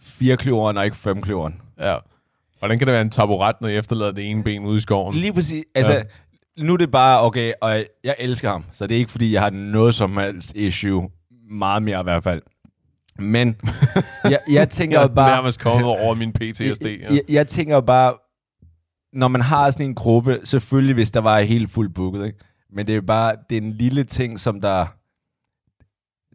[0.00, 1.60] fire kløveren og ikke fem kløveren.
[1.78, 1.96] Ja.
[2.58, 5.14] Hvordan kan det være en taburet, når jeg efterlader det ene ben ude i skoven?
[5.14, 5.64] Lige præcis.
[5.74, 6.02] Altså, ja.
[6.58, 9.42] nu er det bare, okay, og jeg elsker ham, så det er ikke, fordi jeg
[9.42, 11.10] har noget som helst issue.
[11.50, 12.42] Meget mere i hvert fald.
[13.18, 13.56] Men
[14.24, 15.30] jeg, jeg tænker Jeg er bare...
[15.30, 16.62] nærmest kommet over min PTSD.
[16.62, 17.14] jeg, Ja.
[17.14, 18.14] jeg, jeg tænker bare,
[19.12, 22.38] når man har sådan en gruppe, selvfølgelig hvis der var helt fuldt booket, ikke?
[22.70, 24.86] men det er bare, det er en lille ting, som der,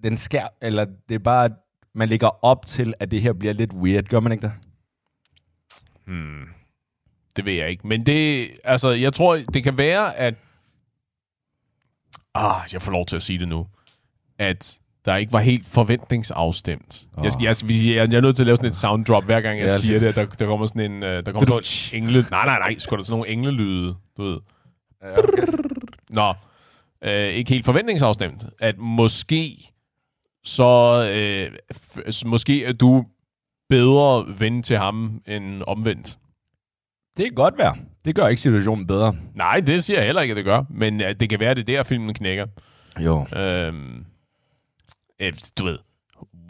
[0.04, 1.50] den skær, eller det er bare,
[1.96, 4.54] man ligger op til, at det her bliver lidt weird, gør man ikke det?
[6.08, 6.44] Hmm.
[7.36, 7.88] Det ved jeg ikke.
[7.88, 10.36] Men det, altså, jeg tror, det kan være, at...
[12.34, 13.68] Ah, jeg får lov til at sige det nu.
[14.40, 17.04] At der ikke var helt forventningsafstemt.
[17.18, 17.24] Oh.
[17.24, 19.42] Jeg, skal- jeg, jeg, jeg, er nødt til at lave sådan et sound drop, hver
[19.42, 21.04] gang jeg Ja, siger det, der, der kommer sådan en...
[21.04, 21.60] øh, Der kommer
[21.94, 22.26] en engle...
[22.32, 22.76] Nej, nej, nej.
[22.78, 24.38] Skal der sådan nogle englelyde, du ved.
[25.04, 25.44] Ja, okay.
[26.10, 26.34] Nå,
[27.04, 28.46] øh, ikke helt forventningsafstemt.
[28.60, 29.72] At måske
[30.44, 30.64] så...
[31.14, 33.06] Øh, f- måske er du
[33.70, 36.18] bedre ven til ham end omvendt.
[37.18, 37.76] Det kan godt være.
[38.06, 39.16] Det gør ikke situationen bedre.
[39.36, 40.64] Nej, det siger jeg heller ikke, at det gør.
[40.70, 42.46] Men uh, det kan være, at det er der, filmen knækker.
[43.00, 43.26] Jo.
[43.36, 44.02] Øhm, øh,
[45.60, 45.78] du ved,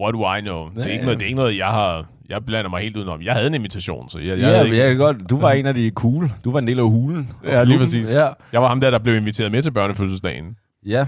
[0.01, 0.69] what do I know?
[0.69, 2.06] Det er, Ja, ikke noget, det er ikke noget, jeg har...
[2.30, 3.21] Jeg blander mig helt udenom.
[3.21, 5.30] Jeg havde en invitation, så jeg, jeg, Ja, havde ikke, jeg kan godt.
[5.30, 6.32] Du var en af de cool.
[6.43, 7.32] Du var en del af hulen.
[7.43, 8.13] Ja, lige præcis.
[8.13, 8.30] Ja.
[8.51, 10.58] jeg var ham der, der blev inviteret med til børnefødselsdagen.
[10.86, 11.08] Ja,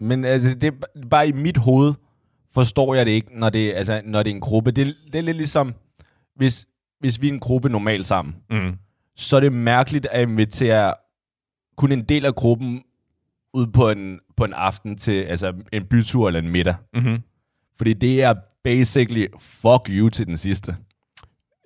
[0.00, 1.94] men altså, det er bare i mit hoved,
[2.54, 4.70] forstår jeg det ikke, når det, altså, når det er en gruppe.
[4.70, 5.74] Det, det er lidt ligesom,
[6.36, 6.66] hvis,
[7.00, 8.74] hvis vi er en gruppe normalt sammen, Mm.
[9.16, 10.94] så er det mærkeligt at invitere
[11.76, 12.82] kun en del af gruppen
[13.54, 16.74] ud på en, på en aften til altså en bytur eller en middag.
[16.94, 17.22] Mm-hmm.
[17.76, 18.34] Fordi det er
[18.64, 20.76] basically fuck you til den sidste.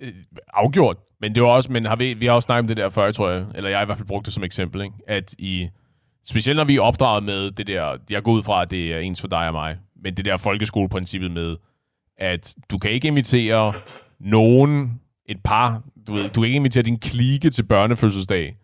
[0.01, 0.13] Øh,
[0.55, 0.97] afgjort.
[1.21, 3.13] Men det var også, men har vi, vi har også snakket om det der før,
[3.13, 4.95] tror jeg, eller jeg har i hvert fald brugt det som eksempel, ikke?
[5.07, 5.69] at i,
[6.25, 8.99] specielt når vi er opdraget med det der, jeg går ud fra, at det er
[8.99, 11.57] ens for dig og mig, men det der folkeskoleprincippet med,
[12.19, 13.73] at du kan ikke invitere
[14.21, 18.57] nogen, et par, du, ved, du kan ikke invitere din klike til børnefødselsdag,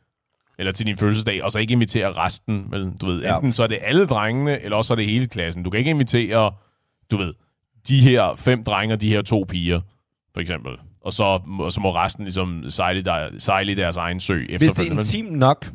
[0.59, 2.67] eller til din fødselsdag, og så ikke invitere resten.
[2.71, 2.91] Vel?
[3.01, 3.35] Du ved, Ja.
[3.37, 5.63] enten så er det alle drengene, eller også er det hele klassen.
[5.63, 6.53] Du kan ikke invitere,
[7.11, 7.33] du ved,
[7.89, 9.81] de her fem drenge og de her to piger,
[10.35, 10.73] for eksempel.
[11.05, 11.25] Og så,
[11.61, 15.01] og så må resten ligesom sejle, der, sejle deres egen sø Hvis det er efterfølgende.
[15.03, 15.67] intimt nok,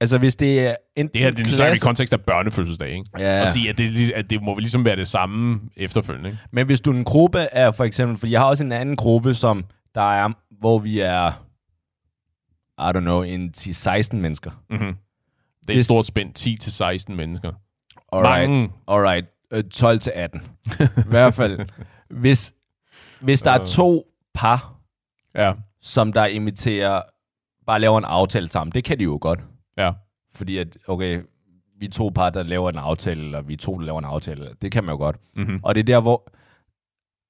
[0.00, 2.88] Altså, hvis det er enten Det her, det er vi i klasse- kontekst af børnefødselsdag,
[2.90, 3.04] ikke?
[3.18, 3.42] Ja.
[3.42, 6.40] Og sige, at det, er at det må vel ligesom være det samme efterfølgende, ikke?
[6.52, 8.96] Men hvis du er en gruppe af, for eksempel, for jeg har også en anden
[8.96, 10.28] gruppe, som der er,
[10.60, 11.42] hvor vi er,
[12.78, 14.50] I don't know, en 10-16 mennesker.
[14.70, 14.86] Mm-hmm.
[14.86, 14.94] Det
[15.68, 16.38] er et Hvis- stort spænd,
[17.10, 17.52] 10-16 mennesker.
[18.12, 18.50] Alright.
[18.50, 18.70] Mange.
[18.88, 19.26] Alright.
[19.52, 20.42] Øh, 12 til 18.
[20.80, 21.60] I hvert fald.
[22.10, 22.54] Hvis,
[23.20, 23.66] hvis der er Øh.
[23.66, 24.74] to par,
[25.34, 27.02] Ja, som der imiterer,
[27.66, 29.40] bare laver en aftale sammen, det kan de jo godt.
[29.76, 29.92] ja.
[30.34, 31.22] Fordi at, okay,
[31.78, 34.04] vi er to par, der laver en aftale, eller vi er to, der laver en
[34.04, 34.48] aftale.
[34.62, 35.16] Det kan man jo godt.
[35.36, 35.60] Mm-hmm.
[35.62, 36.30] Og det er der, hvor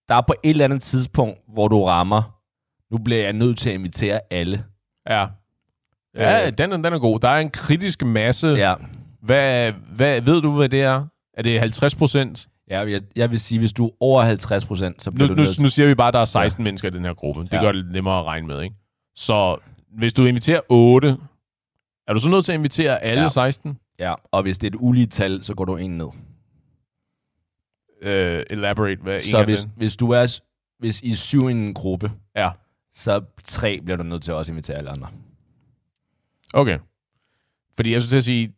[0.09, 2.41] der er på et eller andet tidspunkt, hvor du rammer,
[2.91, 4.65] nu bliver jeg nødt til at invitere alle.
[5.09, 5.27] Ja.
[6.14, 7.18] Ja, Øh, den, er- den er god.
[7.21, 8.47] Der er en kritisk masse.
[8.49, 8.75] ja.
[9.23, 11.07] Hvad, hvad, ved du, hvad det er?
[11.35, 12.49] Er det 50 procent?
[12.71, 15.35] ja jeg, jeg vil sige, hvis du er over 50 procent, så Nu, bliver nu,
[15.44, 15.62] du til...
[15.62, 16.64] nu siger vi bare, at der er 16 ja.
[16.64, 17.42] mennesker i den her gruppe.
[17.42, 17.61] Det Ja.
[17.61, 18.75] gør det lidt nemmere at regne med, ikke?
[19.16, 19.57] Så
[19.99, 21.16] hvis du inviterer 8,
[22.09, 23.23] er du så nødt til at invitere alle Ja.
[23.23, 23.29] ja.
[23.29, 23.79] 16?
[23.99, 26.09] Ja, og hvis det er et ulige tal, så går du en ned.
[28.03, 30.40] Uh, elaborate, hvad Så hvis, hvis du er,
[30.79, 32.51] hvis I er syv i en gruppe, Ja,
[32.92, 35.09] så tre bliver du nødt til at også invitere alle andre.
[36.55, 36.79] okay.
[37.77, 38.53] Fordi jeg skulle til at sige,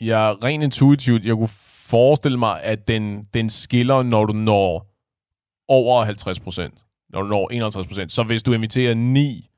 [0.00, 1.48] jeg er rent intuitivt, jeg kunne
[1.86, 4.94] forestille mig, at den, den skiller, når du når
[5.68, 6.74] over 50 procent.
[7.08, 8.12] Når du når 51 procent.
[8.12, 9.50] Så hvis du inviterer 9,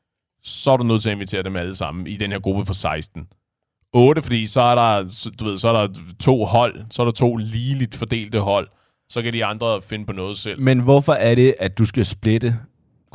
[0.42, 2.72] så er du nødt til at invitere dem alle sammen i den her gruppe på
[2.72, 3.26] 16.
[3.92, 7.12] 8, fordi så er der, du ved, så er der to hold, så er der
[7.12, 8.68] to ligeligt fordelte hold.
[9.08, 10.60] Så kan de andre finde på noget selv.
[10.60, 12.58] Men hvorfor er det, at du skal splitte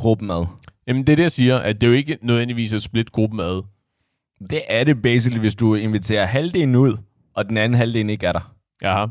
[0.01, 0.45] gruppen ad?
[0.87, 3.39] Jamen, det er det, jeg siger, at det er jo ikke nødvendigvis at splitte gruppen
[3.39, 3.61] ad.
[4.49, 6.97] Det er det basically, hvis du inviterer halvdelen ud,
[7.33, 8.53] og den anden halvdel ikke er der.
[8.81, 9.05] Jaha.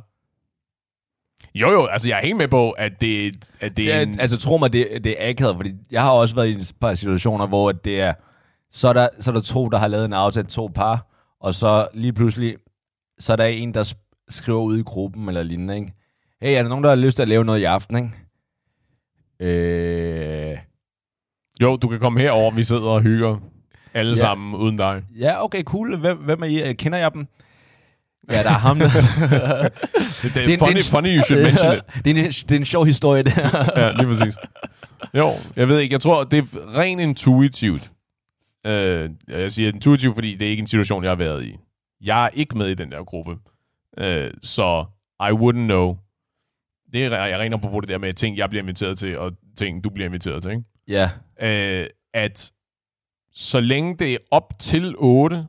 [1.54, 4.20] Jo, jo, altså jeg er helt med på, at det, at det er Ja, en...
[4.20, 6.94] altså tro mig, det, det er akavet, fordi jeg har også været i et par
[6.94, 8.14] situationer, hvor det er,
[8.70, 11.06] så er der, så er der to, der har lavet en aftale, to par,
[11.40, 12.56] og så lige pludselig,
[13.18, 15.92] så er der en, der sk- skriver ud i gruppen eller lignende, ikke?
[16.42, 18.10] Hey, er der nogen, der har lyst til at lave noget i aften, ikke?
[19.42, 20.39] Øh,
[21.62, 23.36] Jo, du kan komme herover, vi sidder og hygger
[23.94, 24.14] alle Ja.
[24.14, 25.02] sammen uden dig.
[25.18, 25.96] ja, okay, cool.
[25.96, 26.72] Hvem, hvem er I?
[26.72, 27.26] Kender jeg dem?
[28.30, 28.78] Ja, der er ham.
[28.78, 28.88] der.
[28.88, 29.72] Det,
[30.22, 31.82] det, Det er funny, det en- funny you should mention it.
[32.04, 33.36] det, er en, det er en sjov historie, det.
[33.76, 34.36] Ja, lige præcis.
[35.14, 37.90] Jo, jeg ved ikke, jeg tror, det er rent intuitivt.
[38.66, 41.56] Øh, jeg siger intuitivt, fordi det er ikke en situation, jeg har været i.
[42.04, 43.36] Jeg er ikke med i den der gruppe.
[43.98, 44.84] Øh, så
[45.20, 45.96] I wouldn't know.
[46.92, 49.84] Det er jeg rent på det der med ting, jeg bliver inviteret til, og ting,
[49.84, 50.62] du bliver inviteret til, ikke?
[50.90, 51.10] Ja,
[51.42, 52.52] øh, at
[53.32, 55.46] så længe det er op til 8,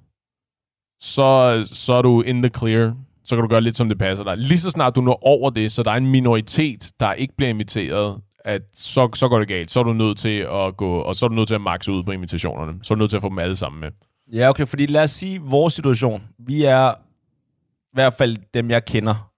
[1.00, 2.96] så, så er du in the clear.
[3.24, 4.38] Så kan du gøre lidt, som det passer dig.
[4.38, 7.50] Lige så snart du når over det, så der er en minoritet, der ikke bliver
[7.50, 9.72] inviteret, at så, så går det galt.
[9.72, 11.92] Så er du nødt til at gå, og så er du nødt til at makse
[11.92, 12.80] ud på invitationerne.
[12.84, 13.92] Så er du nødt til at få dem alle sammen med.
[14.34, 16.24] Ja, okay, fordi lad os sige vores situation.
[16.40, 19.32] Vi er, i hvert fald dem, jeg kender,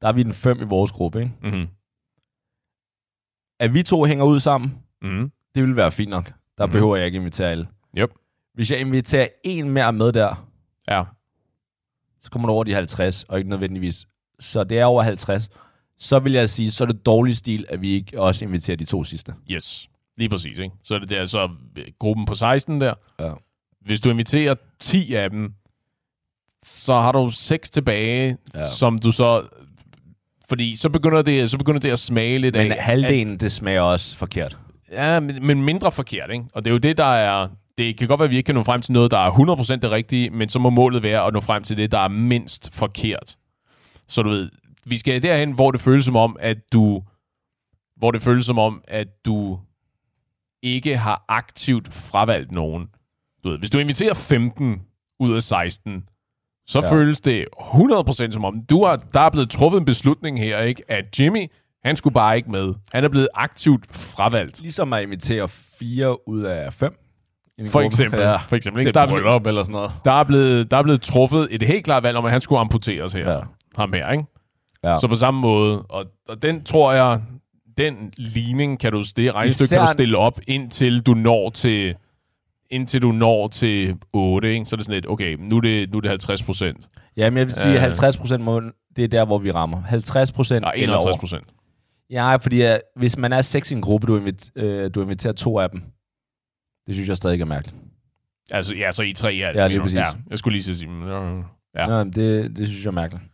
[0.00, 1.32] der er vi den fem i vores gruppe, ikke?
[1.42, 1.68] Mm-hmm.
[3.60, 5.32] At vi to hænger ud sammen, Mm-hmm.
[5.54, 6.32] det vil være fint nok.
[6.58, 6.72] Der mm.
[6.72, 7.66] behøver jeg ikke invitere alle.
[7.98, 8.10] Yep.
[8.54, 10.48] Hvis jeg inviterer en mere med der,
[10.90, 11.04] Ja.
[12.20, 14.06] så kommer du over de 50, og ikke nødvendigvis.
[14.40, 15.48] Så det er over 50.
[15.98, 18.84] Så vil jeg sige, så er det dårlig stil, at vi ikke også inviterer de
[18.84, 19.34] to sidste.
[19.50, 19.88] Yes.
[20.16, 20.74] Lige præcis, ikke?
[20.84, 21.48] Så er det der, så
[21.98, 22.94] gruppen på 16 der.
[23.20, 23.32] Ja.
[23.80, 25.52] Hvis du inviterer 10 af dem,
[26.62, 28.68] så har du 6 tilbage, Ja.
[28.68, 29.46] som du så...
[30.48, 32.82] Fordi så begynder det, så begynder det at smage lidt Men af...
[32.82, 34.58] halvdelen, det smager også forkert.
[34.92, 36.44] Ja, men, mindre forkert, ikke?
[36.52, 37.48] Og det er jo det, der er...
[37.78, 39.76] Det kan godt være, at vi ikke kan nå frem til noget, der er 100%
[39.76, 42.74] det rigtige, men så må målet være at nå frem til det, der er mindst
[42.74, 43.36] forkert.
[44.08, 44.50] Så du ved,
[44.84, 47.02] vi skal derhen, hvor det føles som om, at du...
[47.96, 49.58] Hvor det føles som om, at du
[50.62, 52.88] ikke har aktivt fravalgt nogen.
[53.44, 54.82] Du ved, hvis du inviterer 15
[55.20, 56.08] ud af 16,
[56.66, 56.92] så ja.
[56.92, 60.82] føles det 100% som om, du har, der er blevet truffet en beslutning her, ikke?
[60.88, 61.46] at Jimmy,
[61.84, 62.74] han skulle bare ikke med.
[62.92, 64.60] Han er blevet aktivt fravalgt.
[64.60, 66.94] Ligesom at invitere fire ud af fem.
[67.68, 68.20] For eksempel.
[68.20, 68.36] Ja.
[68.36, 68.92] For eksempel ikke?
[68.92, 69.90] Der, er, bryllup eller sådan noget.
[70.04, 72.58] der, er blevet, der er blevet truffet et helt klart valg om, at han skulle
[72.60, 73.32] amputeres her.
[73.32, 73.40] Ja.
[73.76, 74.24] Ham her, ikke?
[74.84, 74.98] Ja.
[74.98, 75.82] Så på samme måde.
[75.82, 77.20] Og, og den tror jeg,
[77.76, 81.94] den ligning kan du, det regnestykke Især- kan du stille op, indtil du når til
[82.70, 84.66] indtil du når til 8, ikke?
[84.66, 86.88] så er det sådan lidt, okay, nu er det, nu er det 50 procent.
[87.16, 87.82] Ja, men jeg vil sige, at Øh.
[87.82, 88.62] 50 procent, må,
[88.96, 89.80] det er der, hvor vi rammer.
[89.82, 91.16] 50 procent eller 51 over.
[91.18, 91.44] procent.
[92.10, 95.32] Ja, fordi uh, hvis man er seks i en gruppe, du, invit, øh, du inviterer
[95.32, 95.82] to af dem,
[96.86, 97.76] det synes jeg stadig er mærkeligt.
[98.50, 99.58] Altså, ja, så I tre er det.
[99.60, 99.96] Ja, lige præcis.
[99.96, 101.36] Ja, jeg skulle lige så sige, men, ja.
[101.76, 101.96] Ja.
[101.98, 102.04] Ja.
[102.04, 103.24] det, det synes jeg er mærkeligt.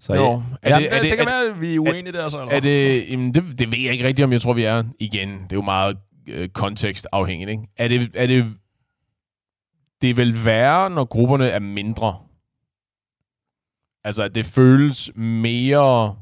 [0.00, 0.22] Så Jo.
[0.22, 0.28] ja,
[0.62, 2.40] Er ja, det- er det- det kan er- være, at vi er uenige der så.
[2.40, 2.52] Eller?
[2.54, 5.28] Er det, jamen det, det ved jeg ikke rigtigt, om jeg tror, vi er igen.
[5.42, 7.62] Det er jo meget øh, kontekstafhængigt, ikke?
[7.76, 8.46] Er det, er det,
[10.02, 12.18] det vil være, når grupperne er mindre.
[14.04, 16.16] Altså, at det føles mere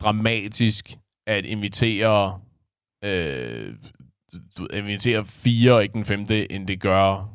[0.00, 2.40] dramatisk at invitere,
[3.04, 3.74] øh,
[4.72, 7.30] invitere fire og ikke den femte, end det gør...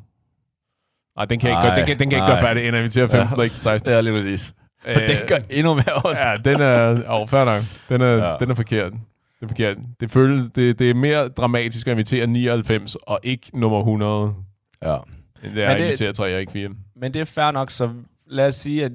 [1.15, 2.80] Nej, den kan jeg ikke, gøre, den kan, den kan ikke gøre færdig, end at
[2.80, 3.91] invitere 15 og ikke 16.
[3.91, 4.56] Ja, lige præcis.
[4.82, 6.19] For Øh, det gør endnu mere ondt.
[6.19, 6.89] Ja, den er...
[7.13, 7.62] Åh, oh, fair nok.
[7.89, 8.32] Den er, ja.
[8.32, 8.38] Ja.
[8.39, 8.91] den er forkert.
[8.91, 9.78] Det er forkert.
[9.99, 14.34] Det, føles, det, det er mere dramatisk at invitere 99 og ikke nummer 100,
[14.82, 14.97] Ja.
[15.43, 16.69] end det er at invitere 3 og ikke 4.
[16.95, 17.89] Men det er fair nok, så
[18.28, 18.91] lad os sige, at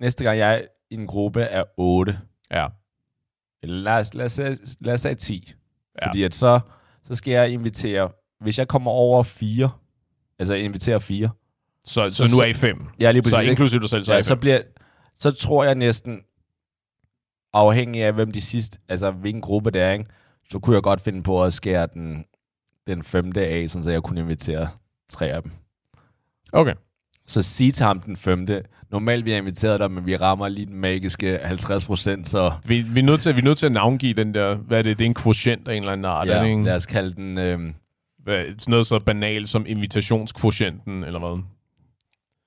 [0.00, 0.60] næste gang jeg er
[0.90, 2.18] i en gruppe er 8,
[2.50, 2.66] Ja.
[3.62, 4.40] Eller lad os, lad os,
[4.80, 5.52] lad os sige 10.
[6.02, 6.08] Ja.
[6.08, 6.60] Fordi at så,
[7.02, 9.70] så skal jeg invitere, hvis jeg kommer over 4,
[10.38, 11.30] altså jeg inviterer 4,
[11.84, 12.86] Så, så, Så- nu er I 5.
[13.00, 13.50] ja, lige Så præcis, ikke?
[13.50, 14.40] inklusive dig selv, så er ja, I så, 5.
[14.40, 14.62] bliver,
[15.14, 16.20] så tror jeg næsten,
[17.52, 20.04] afhængig af hvem de sidste, altså hvilken gruppe det er, ikke?
[20.50, 22.24] så kunne jeg godt finde på at skære den,
[22.86, 24.68] den femte af, sådan så jeg kunne invitere
[25.08, 25.52] tre af dem.
[26.52, 26.74] Okay.
[27.28, 28.62] Så sig til ham den femte.
[28.90, 32.80] Normalt vi har inviteret dig, men vi rammer lige den magiske 50 procent, så Vi,
[32.80, 34.98] vi, er nødt til, vi er nødt til at navngive den der, hvad er det,
[34.98, 36.28] det er en quotient af en eller anden art.
[36.28, 36.62] ja, ikke?
[36.64, 37.38] lad os kalde den...
[37.38, 37.58] Øh,
[38.22, 41.42] Hvad- Sådan noget så banalt som invitationskvotienten, eller hvad?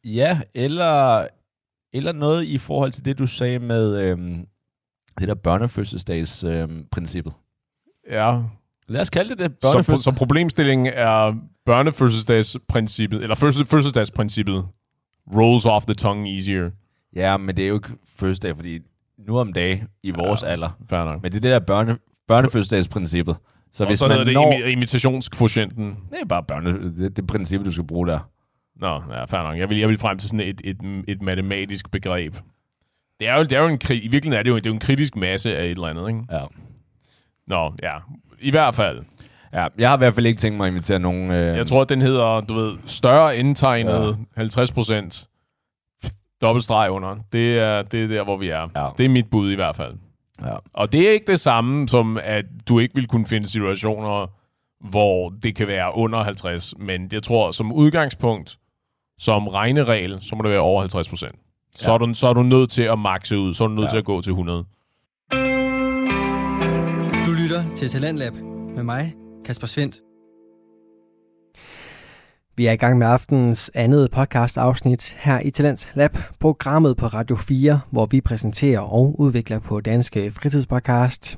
[0.05, 1.25] ja, eller,
[1.93, 4.17] eller noget i forhold til det, du sagde med øh,
[5.19, 7.33] det der børnefødselsdags øh, princippet.
[8.11, 8.39] Ja.
[8.91, 9.51] Lad os kalde det det.
[9.61, 11.33] Så, Børnefødsels- så problemstillingen er
[11.65, 14.65] børnefødselsdagsprincippet, eller fødsel, fødselsdagsprincippet,
[15.35, 16.69] rolls off the tongue easier.
[17.15, 18.79] Ja, men det er jo ikke fødselsdag, fordi
[19.27, 20.47] nu om dagen i vores Ja.
[20.47, 20.69] alder.
[20.89, 21.21] Fair nok.
[21.23, 23.35] Men det er det der børne, børnefødselsdagsprincippet.
[23.73, 24.51] Så og hvis så man hedder det når...
[24.53, 25.97] imi- invitationskvotienten.
[26.11, 28.19] Det er bare børne, det, det princippet, du skal bruge der.
[28.75, 29.57] Nå, ja, fair nok.
[29.57, 30.77] Jeg vil, jeg vil frem til sådan et, et,
[31.07, 32.35] et matematisk begreb.
[33.19, 34.73] Det er jo, det er jo en, I virkeligheden er det jo, det er jo
[34.73, 36.19] en kritisk masse af et eller andet, ikke?
[36.31, 36.45] Ja.
[37.47, 37.97] Nå, ja.
[38.41, 39.01] I hvert fald.
[39.53, 39.67] ja.
[39.77, 41.31] Jeg har i hvert fald ikke tænkt mig at invitere nogen...
[41.31, 44.39] Øh, Jeg tror, at den hedder, du ved, større indtegnet ja.
[44.41, 45.27] 50 procent.
[46.41, 47.15] Dobbeltstreg under.
[47.33, 48.69] Det er, det er der, hvor vi er.
[48.75, 48.87] Ja.
[48.97, 49.93] Det er mit bud i hvert fald.
[50.41, 50.55] Ja.
[50.73, 54.27] Og det er ikke det samme som, at du ikke vil kunne finde situationer,
[54.89, 56.73] hvor det kan være under 50.
[56.79, 58.57] Men jeg tror, som udgangspunkt,
[59.19, 61.35] som regneregel, så må det være over 50 procent.
[61.75, 61.93] Så, Ja.
[61.93, 63.53] er du, så er du nødt til at makse ud.
[63.53, 63.89] Så er du nødt Ja.
[63.89, 64.65] til at gå til 100
[67.81, 68.33] til Talentlab
[68.75, 69.13] med mig,
[69.45, 69.95] Kasper Svendt.
[72.57, 77.07] Vi er i gang med aftenens andet podcast afsnit her i Talent Lab, programmet på
[77.07, 81.37] Radio 4, hvor vi præsenterer og udvikler på danske fritidspodcast.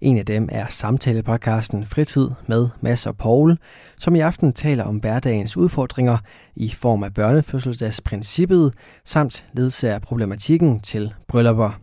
[0.00, 3.58] En af dem er samtalepodcasten Fritid med Mads og Paul,
[3.98, 6.18] som i aften taler om hverdagens udfordringer
[6.56, 11.80] i form af børnefødselsdagsprincippet samt ledsager problematikken til bryllupper.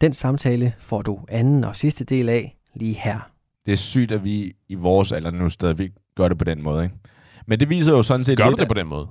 [0.00, 3.37] Den samtale får du anden og sidste del af lige her.
[3.68, 6.84] Det er sygt, at vi i vores alder nu stadigvæk gør det på den måde,
[6.84, 6.96] ikke?
[7.46, 9.08] Men det viser jo sådan set Gør du lidt, det på den måde?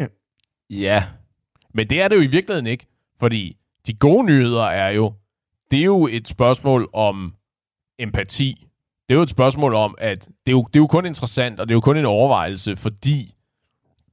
[0.00, 0.10] at-
[0.70, 1.04] Ja,
[1.74, 2.86] Men det er det jo i virkeligheden ikke,
[3.20, 3.56] fordi
[3.86, 5.12] de gode nyheder er jo,
[5.70, 7.34] det er jo et spørgsmål om
[7.98, 8.66] empati.
[9.08, 11.60] Det er jo et spørgsmål om, at det er jo, det er jo kun interessant,
[11.60, 13.34] og det er jo kun en overvejelse, fordi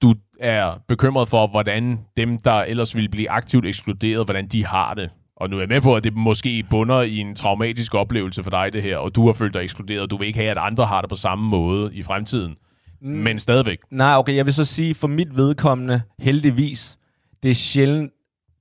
[0.02, 4.94] du er bekymret for, hvordan dem, der ellers ville blive aktivt ekskluderet, hvordan de har
[4.94, 5.10] det.
[5.42, 8.50] Og nu er jeg med på, at det måske bunder i en traumatisk oplevelse for
[8.50, 10.58] dig, det her, og du har følt dig ekskluderet, og du vil ikke have, at
[10.58, 12.56] andre har det på samme måde i fremtiden.
[13.02, 13.10] Mm.
[13.10, 13.80] Men stadigvæk.
[13.90, 16.98] Nej, okay, jeg vil så sige, for mit vedkommende, heldigvis,
[17.44, 18.12] det er sjældent,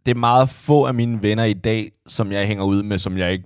[0.07, 3.19] det er meget få af mine venner i dag, som jeg hænger ud med, som
[3.19, 3.45] jeg ikke,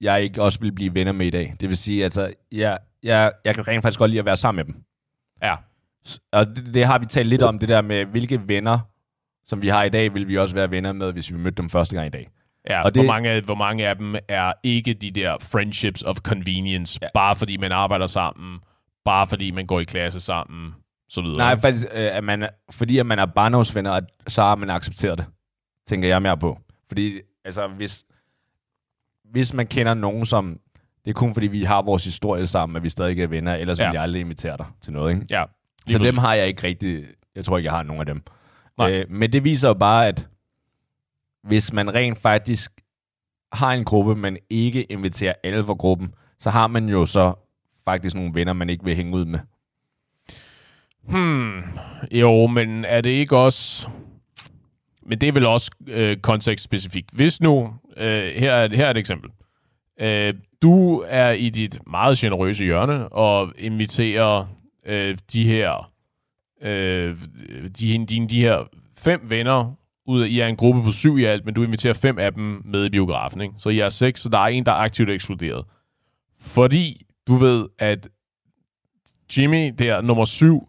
[0.00, 1.54] jeg ikke også vil blive venner med i dag.
[1.60, 4.66] Det vil sige, altså, jeg, jeg, jeg kan rent faktisk godt lide at være sammen
[4.66, 4.82] med dem.
[5.42, 5.54] Ja.
[6.32, 8.78] Og det, det har vi talt lidt om, det der med, hvilke venner,
[9.48, 11.70] som vi har i dag, vil vi også være venner med, hvis vi mødte dem
[11.70, 12.28] første gang i dag.
[12.70, 13.02] Ja, og det...
[13.04, 17.08] hvor, mange, hvor mange af dem er ikke de der friendships of convenience, ja.
[17.14, 18.58] Bare fordi man arbejder sammen,
[19.04, 20.74] bare fordi man går i klasse sammen,
[21.08, 21.36] så videre.
[21.38, 25.18] Nej, faktisk, øh, at man, fordi at man er barndomsvenner, at- så har man accepteret
[25.18, 25.26] det,
[25.86, 26.58] tænker jeg mere på.
[26.88, 28.04] Fordi, altså, hvis,
[29.30, 30.58] hvis man kender nogen, som...
[31.04, 33.78] Det er kun fordi, vi har vores historie sammen, at vi stadig er venner, ellers
[33.78, 33.82] ja.
[33.84, 33.88] Ja.
[33.90, 35.26] vil jeg aldrig invitere dig til noget, ikke?
[35.30, 35.44] Ja,
[35.86, 37.04] Så dem har jeg ikke rigtig...
[37.34, 38.22] Jeg tror ikke, jeg har nogen af dem.
[38.78, 38.92] Nej.
[38.92, 40.28] Øh, men det viser jo bare, at
[41.42, 42.72] hvis man rent faktisk
[43.52, 47.34] har en gruppe, men ikke inviterer alle for gruppen, så har man jo så
[47.84, 49.38] faktisk nogle venner, man ikke vil hænge ud med.
[51.08, 51.62] Hmm,
[52.12, 53.88] jo, men er det ikke også...
[55.02, 57.10] Men det er vel også øh, kontekstspecifikt.
[57.12, 59.30] Hvis nu, øh, her, er, her er et eksempel.
[60.00, 64.46] Øh, du er i dit meget generøse hjørne og inviterer
[64.86, 65.90] øh, de her
[66.62, 67.16] øh,
[67.78, 68.58] de, dine, de her
[68.98, 69.74] fem venner
[70.06, 72.32] ud af, I er en gruppe på syv i alt, men du inviterer fem af
[72.32, 73.54] dem med i biografen, ikke?
[73.58, 75.64] Så I er seks, så der er en, der er aktivt ekskluderet.
[76.40, 78.08] Fordi du ved, at
[79.36, 80.68] Jimmy, der nummer syv,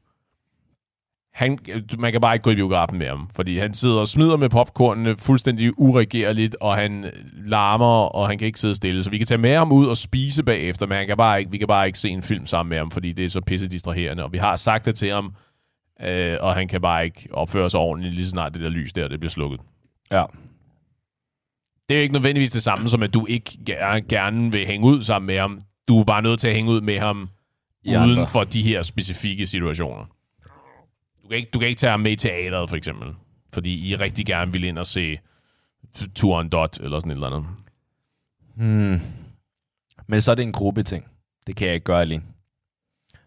[1.33, 1.59] han,
[1.99, 4.49] man kan bare ikke gå i biografen med ham, fordi han sidder og smider med
[4.49, 7.11] popcornene fuldstændig uregerligt, og han
[7.45, 9.03] larmer, og han kan ikke sidde stille.
[9.03, 11.51] Så vi kan tage med ham ud og spise bagefter, men han kan bare ikke,
[11.51, 13.67] vi kan bare ikke se en film sammen med ham, fordi det er så pisse
[13.67, 14.23] distraherende.
[14.23, 15.33] Og vi har sagt det til ham,
[16.01, 18.93] øh, og han kan bare ikke opføre sig ordentligt, lige så snart det der lys
[18.93, 19.59] der, det bliver slukket.
[20.11, 20.25] Ja.
[21.89, 24.87] Det er jo ikke nødvendigvis det samme, som at du ikke ger- gerne vil hænge
[24.87, 25.59] ud sammen med ham.
[25.87, 27.29] Du er bare nødt til at hænge ud med ham
[27.83, 28.27] I uden andre.
[28.27, 30.05] for de her specifikke situationer.
[31.23, 33.07] Du kan, ikke, du kan ikke tage ham med i teateret, for eksempel.
[33.53, 35.17] Fordi I rigtig gerne vil ind og se
[36.15, 37.45] Turen Dot, eller sådan et eller andet.
[38.55, 39.01] Hmm.
[40.07, 41.05] Men så er det en gruppeting.
[41.47, 42.23] Det kan jeg ikke gøre alene.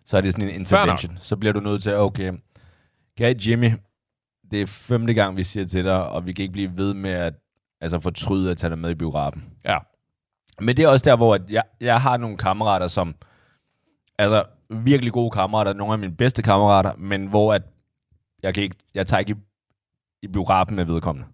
[0.07, 1.19] Så er det sådan en intervention.
[1.19, 2.33] Så bliver du nødt til, okay,
[3.17, 3.71] Gary Jimmy,
[4.51, 7.11] det er femte gang, vi siger til dig, og vi kan ikke blive ved med
[7.11, 7.35] at
[7.81, 9.45] altså, fortryde at tage dig med i biografen.
[9.65, 9.79] Ja.
[10.61, 13.15] Men det er også der, hvor at jeg, jeg har nogle kammerater, som
[14.19, 17.63] altså virkelig gode kammerater, nogle af mine bedste kammerater, men hvor at
[18.43, 19.37] jeg, kan ikke, jeg tager ikke i,
[20.23, 21.29] i biografen med vedkommende.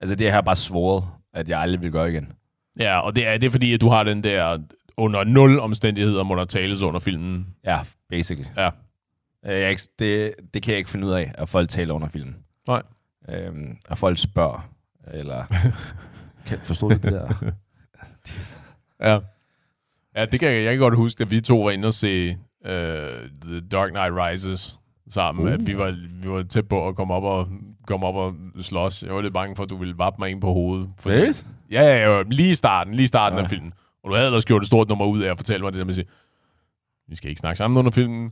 [0.00, 2.32] Altså det har jeg bare svoret, at jeg aldrig vil gøre igen.
[2.78, 4.58] Ja, og det er, det er fordi, at du har den der
[4.96, 7.46] under nul omstændigheder, må der tales under filmen.
[7.64, 8.48] Ja, basically.
[8.56, 8.70] Ja.
[9.46, 12.08] Øh, Jeg ikke, det, det kan jeg ikke finde ud af, at folk taler under
[12.08, 12.36] filmen.
[12.68, 12.82] Nej.
[13.28, 14.68] Øhm, at folk spørger,
[15.14, 15.44] eller...
[16.46, 17.28] kan, forstod du det der?
[19.00, 19.18] Ja.
[20.16, 22.30] Ja, det kan jeg, jeg kan godt huske, at vi to var inde og se
[22.30, 22.36] uh,
[23.42, 24.78] The Dark Knight Rises
[25.10, 25.46] sammen.
[25.46, 25.52] Uh.
[25.52, 25.90] At vi, var,
[26.22, 27.48] vi var tæt på at komme op og,
[27.86, 29.02] komme op og slås.
[29.02, 30.90] Jeg var lidt bange for, at du ville vappe mig ind på hovedet.
[30.98, 31.46] Fordi, Seriøst?
[31.70, 33.44] Ja, ja, ja, lige i starten, lige starten Ja.
[33.44, 33.72] af filmen.
[34.04, 35.84] Og du havde ellers gjort et stort nummer ud af at fortælle mig det der
[35.84, 36.06] med at sige,
[37.08, 38.30] vi skal ikke snakke sammen under filmen.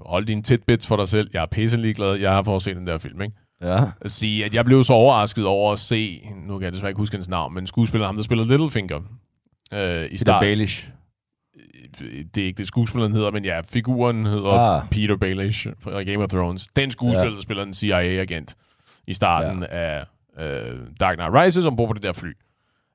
[0.00, 1.30] Hold dine tidbits for dig selv.
[1.32, 2.14] Jeg er pisse ligeglad.
[2.14, 3.34] Jeg har fået set den der film, ikke?
[3.62, 3.78] Ja.
[4.00, 6.98] At sige, at jeg blev så overrasket over at se, nu kan jeg desværre ikke
[6.98, 9.00] huske hans navn, men skuespilleren, ham der spiller Littlefinger,
[9.74, 10.40] øh, i Peter.
[10.40, 10.88] Baelish.
[12.34, 14.88] Det er ikke det skuespilleren hedder, men ja, figuren hedder Ah.
[14.90, 16.68] Peter Baelish fra Game of Thrones.
[16.76, 17.36] Den skuespiller, Ja.
[17.36, 18.54] der spiller en CIA-agent
[19.06, 19.98] i starten ja.
[19.98, 20.04] af
[20.40, 22.28] øh, Dark Knight Rises, som bor på det der fly.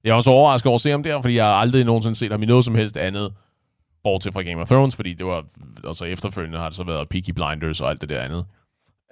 [0.03, 2.31] Jeg var også overrasket over at se ham der, fordi jeg har aldrig nogensinde set
[2.31, 3.33] ham i noget som helst andet,
[4.03, 5.45] bortset fra Game of Thrones, fordi det var,
[5.87, 8.45] altså efterfølgende har det så været Peaky Blinders og alt det der andet.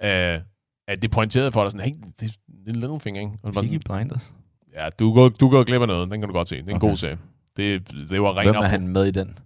[0.04, 0.40] Øh,
[0.88, 2.36] at det pointerede for dig sådan, hey, det,
[2.66, 3.32] er en Littlefinger, ikke?
[3.42, 4.32] Og Peaky sådan, Blinders.
[4.74, 6.56] Ja, du går, du går glip af noget, den kan du godt se.
[6.56, 6.88] Det er en Okay.
[6.88, 7.18] god serie.
[7.56, 9.38] Det, det var Hvem er han med i den?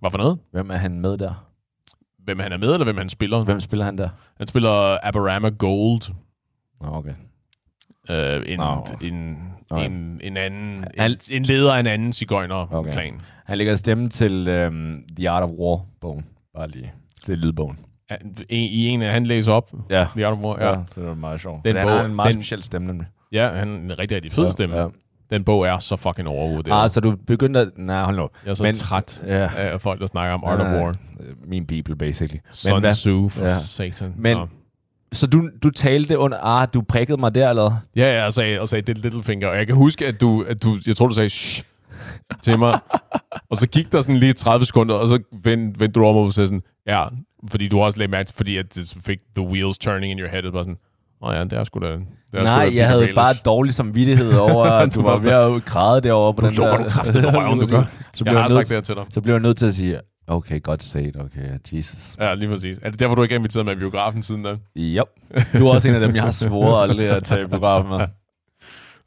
[0.00, 0.38] Hvad for noget?
[0.50, 1.46] Hvem er han med der?
[2.24, 3.44] Hvem han er med, eller hvem han spiller?
[3.44, 4.08] Hvem spiller han der?
[4.36, 6.14] Han spiller Aberama Gold,
[6.80, 7.14] Nå, okay.
[8.10, 8.86] Øh, en, Nå.
[9.02, 9.38] en,
[9.70, 9.86] Okay.
[9.86, 12.78] en, en anden, en, en leder af en anden cigøjner-klan.
[12.78, 13.12] Okay.
[13.46, 16.24] Han lægger stemme til øhm, The Art of War-bogen.
[16.56, 16.92] Bare lige.
[17.28, 17.78] Er lydbogen.
[18.50, 20.06] I en af, han læser op, Ja.
[20.16, 20.68] The Art of War, ja.
[20.68, 20.78] ja.
[20.86, 21.64] så det var meget sjovt.
[21.64, 23.06] Den Den bog- har en meget den- speciel stemme, nemlig.
[23.32, 24.76] Ja, han er en rigtig, rigtig fed stemme.
[24.80, 24.86] Ja.
[25.30, 26.84] Den bog er så fucking overvurderet.
[26.84, 27.68] Ah, så du begyndte at...
[27.76, 28.28] Nej, hold nu.
[28.44, 29.50] jeg er så men- men, træt Ja.
[29.56, 30.88] af folk, der snakker om Art of Ja, War.
[30.88, 30.96] øh,
[31.48, 32.38] Min bibel, basically.
[32.50, 33.50] Sun hvad- Tzu, for Ja.
[33.50, 33.58] ja.
[33.58, 34.14] satan.
[34.16, 34.46] Men- Nå.
[35.16, 36.38] Så du, du talte under...
[36.44, 37.70] Ah, du prikkede mig der, eller?
[37.96, 39.48] Ja, ja, og sagde, og sagde det er Littlefinger.
[39.48, 41.64] Og jeg kan huske, at du, at du jeg tror, du sagde shh
[42.42, 42.78] til mig.
[43.50, 46.32] og så gik der sådan lige 30 sekunder, og så vendte, vendte du om og
[46.32, 47.04] sagde sådan, ja,
[47.50, 50.28] fordi du også lagde mærke til, fordi at det fik the wheels turning in your
[50.28, 50.44] head.
[50.44, 50.76] Og bare sådan,
[51.22, 51.86] åh oh ja, det er sgu da...
[51.86, 51.96] Det
[52.32, 55.18] er Nej, sgu da jeg havde bare Baelish." dårlig samvittighed over, at du var var
[55.48, 56.76] ved at græde derovre på Nu den der...
[56.76, 57.82] du kraftigt i røven, du gør.
[57.82, 59.04] Så Jeg blev har jeg, sagt nødt, det her til dig.
[59.10, 62.16] så blev jeg nødt til at sige, okay, godt set, okay, Jesus.
[62.20, 62.78] Ja, lige præcis.
[62.82, 64.56] Er det derfor, du ikke er inviteret med i biografen siden da?
[64.78, 65.06] Yep.
[65.58, 68.06] Du er også en af dem, jeg har svoret aldrig at tage i biografen med.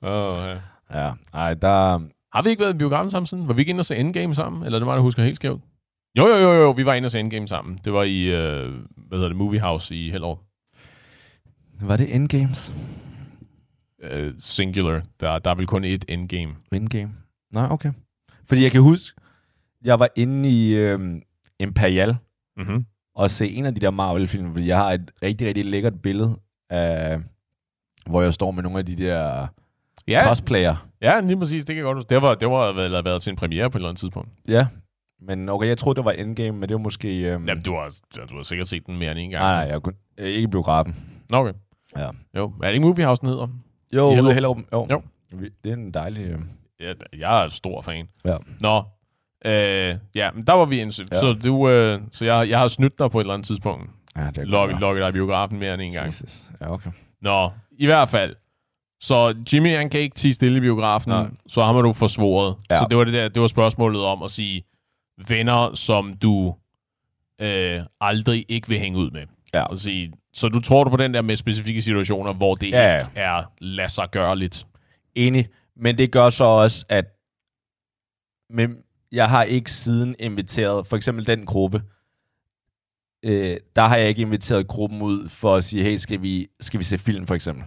[0.01, 0.57] Åh, ja.
[0.93, 1.99] Ja, ej, der...
[2.33, 3.47] Har vi ikke været i biografen sammen siden?
[3.47, 4.63] Var vi ikke inde og se Endgame sammen?
[4.63, 5.61] Eller er det mig, der husker helt skævt?
[6.17, 7.79] Jo, jo, jo, jo, vi var inde og se Endgame sammen.
[7.85, 10.39] Det var i, øh, hvad hedder det, Movie House i Hellerup.
[11.81, 12.71] Var det Endgames?
[14.03, 15.01] Øh, singular.
[15.19, 16.51] Der, der er vel kun et Endgame.
[16.71, 17.11] Endgame?
[17.53, 17.91] Nej, okay.
[18.45, 19.18] Fordi jeg kan huske,
[19.83, 21.21] jeg var inde i øhm,
[21.59, 22.17] Imperial
[22.57, 22.85] Mm-hmm.
[23.15, 26.35] og se en af de der Marvel-film, fordi jeg har et rigtig, rigtig lækkert billede
[26.69, 27.19] af,
[28.05, 29.47] hvor jeg står med nogle af de der
[30.07, 30.87] Ja, cosplayer.
[31.01, 31.65] ja, lige præcis.
[31.65, 32.09] Det kan jeg godt huske.
[32.09, 34.29] Det var, det var været, været til en premiere på et eller andet tidspunkt.
[34.47, 34.67] Ja.
[35.21, 37.19] Men okay, jeg troede, det var Endgame, men det var måske...
[37.21, 37.99] Øhm, Jamen, du har,
[38.29, 39.43] du har sikkert set den mere end en gang.
[39.43, 40.95] nej, nej, jeg kunne, øh, ikke i biografen.
[41.29, 41.53] Nå, Okay.
[41.97, 42.09] Ja.
[42.37, 43.47] Jo, er det ikke Movie House, den hedder?
[43.95, 44.57] Jo, ude i Hellerup.
[44.73, 44.87] Jo.
[44.91, 45.01] Jo.
[45.63, 46.25] Det er en dejlig...
[46.27, 46.39] Øh,
[46.81, 48.07] Ja, jeg er stor fan.
[48.25, 48.37] Ja.
[48.59, 48.83] Nå,
[49.45, 51.05] øh, ja, men der var vi inde.
[51.11, 51.19] Ja.
[51.19, 53.89] Så, du, øh, så jeg, jeg har snydt dig på et eller andet tidspunkt.
[54.17, 54.79] ja, det er godt.
[54.79, 56.07] lukket dig i biografen mere end en gang.
[56.07, 56.49] Jesus.
[56.61, 56.89] Ja, okay.
[57.21, 58.35] Nå, i hvert fald.
[59.01, 61.27] Så Jimmy, han kan ikke tige stille i biografen, Nej.
[61.47, 62.55] Så ham har du forsvoret.
[62.71, 62.77] Ja.
[62.77, 64.63] Så det var, det, der, det var spørgsmålet om at sige,
[65.29, 66.55] venner, som du
[67.41, 69.21] øh, aldrig ikke vil hænge ud med.
[69.53, 69.63] Ja.
[69.63, 72.99] Og sige, så du tror du på den der med specifikke situationer, hvor det Ja,
[72.99, 74.67] ikke er lad sig gøre lidt.
[75.15, 75.47] Enig.
[75.75, 77.05] Men det gør så også, at
[78.49, 78.75] men
[79.11, 81.81] jeg har ikke siden inviteret, for eksempel den gruppe,
[83.23, 86.79] øh, der har jeg ikke inviteret gruppen ud for at sige, hey, skal vi, skal
[86.79, 87.63] vi se film for eksempel?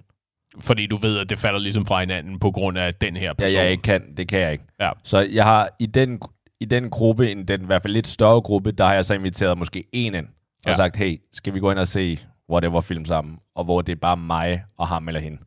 [0.61, 3.33] Fordi du ved, at det falder ligesom fra hinanden på grund af den her Ja,
[3.33, 3.61] person.
[3.61, 4.65] jeg ikke kan, det kan jeg ikke.
[4.81, 4.91] Ja.
[5.05, 6.21] Så jeg har i den,
[6.61, 9.15] i den gruppe, en, den i hvert fald lidt større gruppe, der har jeg så
[9.15, 10.75] inviteret måske en ind, og Ja.
[10.77, 12.19] sagt, hey, skal vi gå ind og se
[12.51, 15.39] whatever film sammen, og hvor det er bare mig og ham eller hende.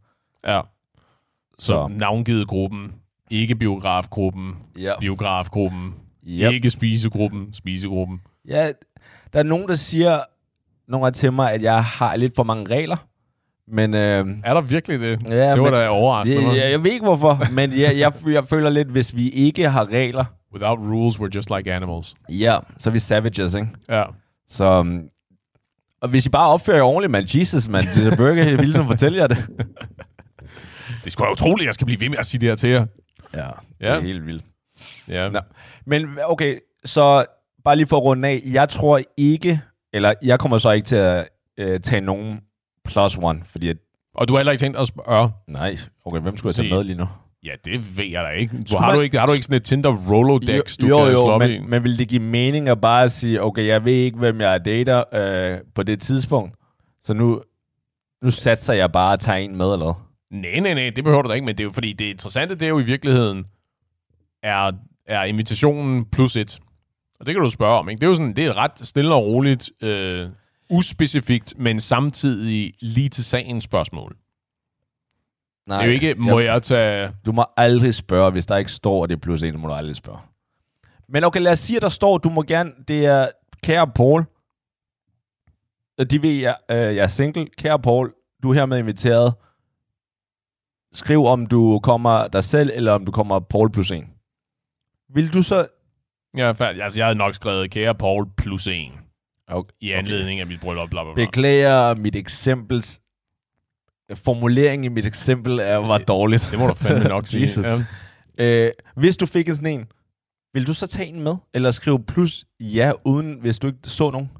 [0.47, 0.61] Ja.
[1.59, 1.87] Så, Så.
[1.87, 2.93] navngivet gruppen,
[3.31, 4.91] ikke biografgruppen, Ja.
[4.99, 5.93] biografgruppen,
[6.27, 6.51] Yep.
[6.53, 8.21] ikke spisegruppen, spisegruppen.
[8.47, 8.71] Ja,
[9.33, 10.19] der er nogen, der siger
[10.87, 12.97] nogle til mig, at jeg har lidt for mange regler.
[13.67, 15.19] Men øh, Er der virkelig det?
[15.29, 16.47] Ja, det var men- da overraskende.
[16.47, 19.69] jeg, jeg, jeg ved ikke hvorfor, men jeg, jeg, jeg føler lidt, hvis vi ikke
[19.69, 22.15] har regler, Without rules, we're just like animals.
[22.29, 23.67] ja, så er vi savages, ikke?
[23.89, 24.03] Ja.
[24.47, 25.01] Så, um,
[26.01, 28.59] og hvis I bare opfører jer ordentligt, man, Jesus, man, det er burger, jeg vil
[28.65, 29.37] ligesom fortælle jer det.
[31.01, 32.55] Det er sgu da utroligt, at jeg skal blive ved med at sige det her
[32.55, 32.85] til jer.
[33.35, 33.41] Ja,
[33.79, 33.95] det Ja.
[33.95, 34.45] er helt vildt.
[35.07, 35.29] Ja.
[35.29, 35.39] Nå.
[35.85, 37.25] Men okay, så
[37.63, 38.41] bare lige for at runde af.
[38.45, 39.61] Jeg tror ikke,
[39.93, 42.39] eller jeg kommer så ikke til at øh, tage nogen
[42.87, 43.77] plus one, fordi at,
[44.15, 45.31] Og du har heller ikke tænkt at spørge.
[45.47, 47.07] nej, okay, hvem skulle jeg tage med lige nu?
[47.43, 48.63] Ja, det ved jeg da ikke.
[48.71, 51.11] Du, har, man- du ikke har du ikke sådan et Tinder Rolodex, du jo, kan
[51.11, 51.47] jo, slå op i?
[51.59, 54.65] men, men vil det give mening at bare sige, okay, jeg ved ikke, hvem jeg
[54.65, 56.55] dater øh, på det tidspunkt,
[57.01, 57.41] så nu,
[58.23, 60.04] nu satser jeg bare at tage en med, eller?
[60.41, 62.55] Nej, nej, nej, det behøver du da ikke, men det er jo fordi, det interessante,
[62.55, 63.45] det er jo i virkeligheden,
[64.43, 64.71] er,
[65.05, 66.59] er invitationen plus et.
[67.19, 67.99] Og det kan du spørge om, ikke?
[67.99, 70.29] Det er jo sådan, det er et ret stille og roligt, øh,
[70.69, 74.15] uspecifikt, men samtidig lige til sagen spørgsmål.
[75.67, 77.09] Nej, det er jo ikke, må jeg tage...
[77.25, 79.73] Du må aldrig spørge, hvis der ikke står, at det er plus en, må du
[79.73, 80.19] aldrig spørge.
[81.09, 83.27] Men okay, lad os sige, at der står, du må gerne, det er,
[83.63, 84.25] kære Paul,
[85.99, 87.47] Øh, de ved, jeg, øh, jeg er single.
[87.57, 88.13] Kære Paul,
[88.43, 89.33] du er hermed inviteret.
[90.95, 94.05] Skriv, om du kommer dig selv, eller om du kommer Paul plus en.
[95.13, 95.67] Vil du så...
[96.37, 96.81] Ja, færdig.
[96.81, 98.91] Altså, jeg havde nok skrevet kære Paul plus en
[99.47, 99.73] Okay.
[99.81, 101.25] i anledning af mit bryllup, bla, bla, bla.
[101.25, 103.01] Beklager mit eksempels...
[104.15, 106.47] Formuleringen i mit eksempel er, var dårligt.
[106.51, 107.61] Det må du fandme nok sige.
[107.61, 107.83] Ja.
[108.37, 109.87] Øh, hvis du fik en sådan en,
[110.53, 111.35] vil du så tage en med?
[111.53, 114.31] Eller skrive plus ja, uden hvis du ikke så nogen?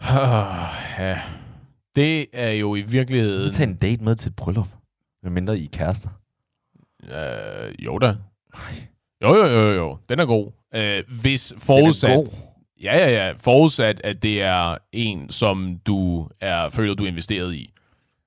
[0.98, 1.20] ja.
[1.96, 3.52] Det er jo i virkeligheden...
[3.52, 4.68] Tage en date med til et bryllup?
[5.22, 6.08] Med mindre I er kærester.
[7.04, 8.16] Øh, jo da.
[9.22, 9.98] Jo, jo, jo, jo.
[10.08, 10.52] Den er god.
[10.74, 12.10] Øh, hvis forudsat...
[12.10, 12.32] Den er god.
[12.82, 13.32] Ja, ja, ja.
[13.32, 17.70] Forudsat, at det er en, som du er, føler, du er investeret i.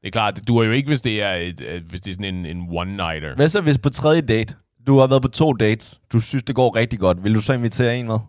[0.01, 2.13] Det er klart, du er jo ikke, hvis det er, et, et, hvis det er
[2.15, 3.35] sådan en, en one-nighter.
[3.35, 4.55] Hvad så hvis på tredje date,
[4.87, 7.53] du har været på to dates, du synes, det går rigtig godt, vil du så
[7.53, 8.19] invitere en med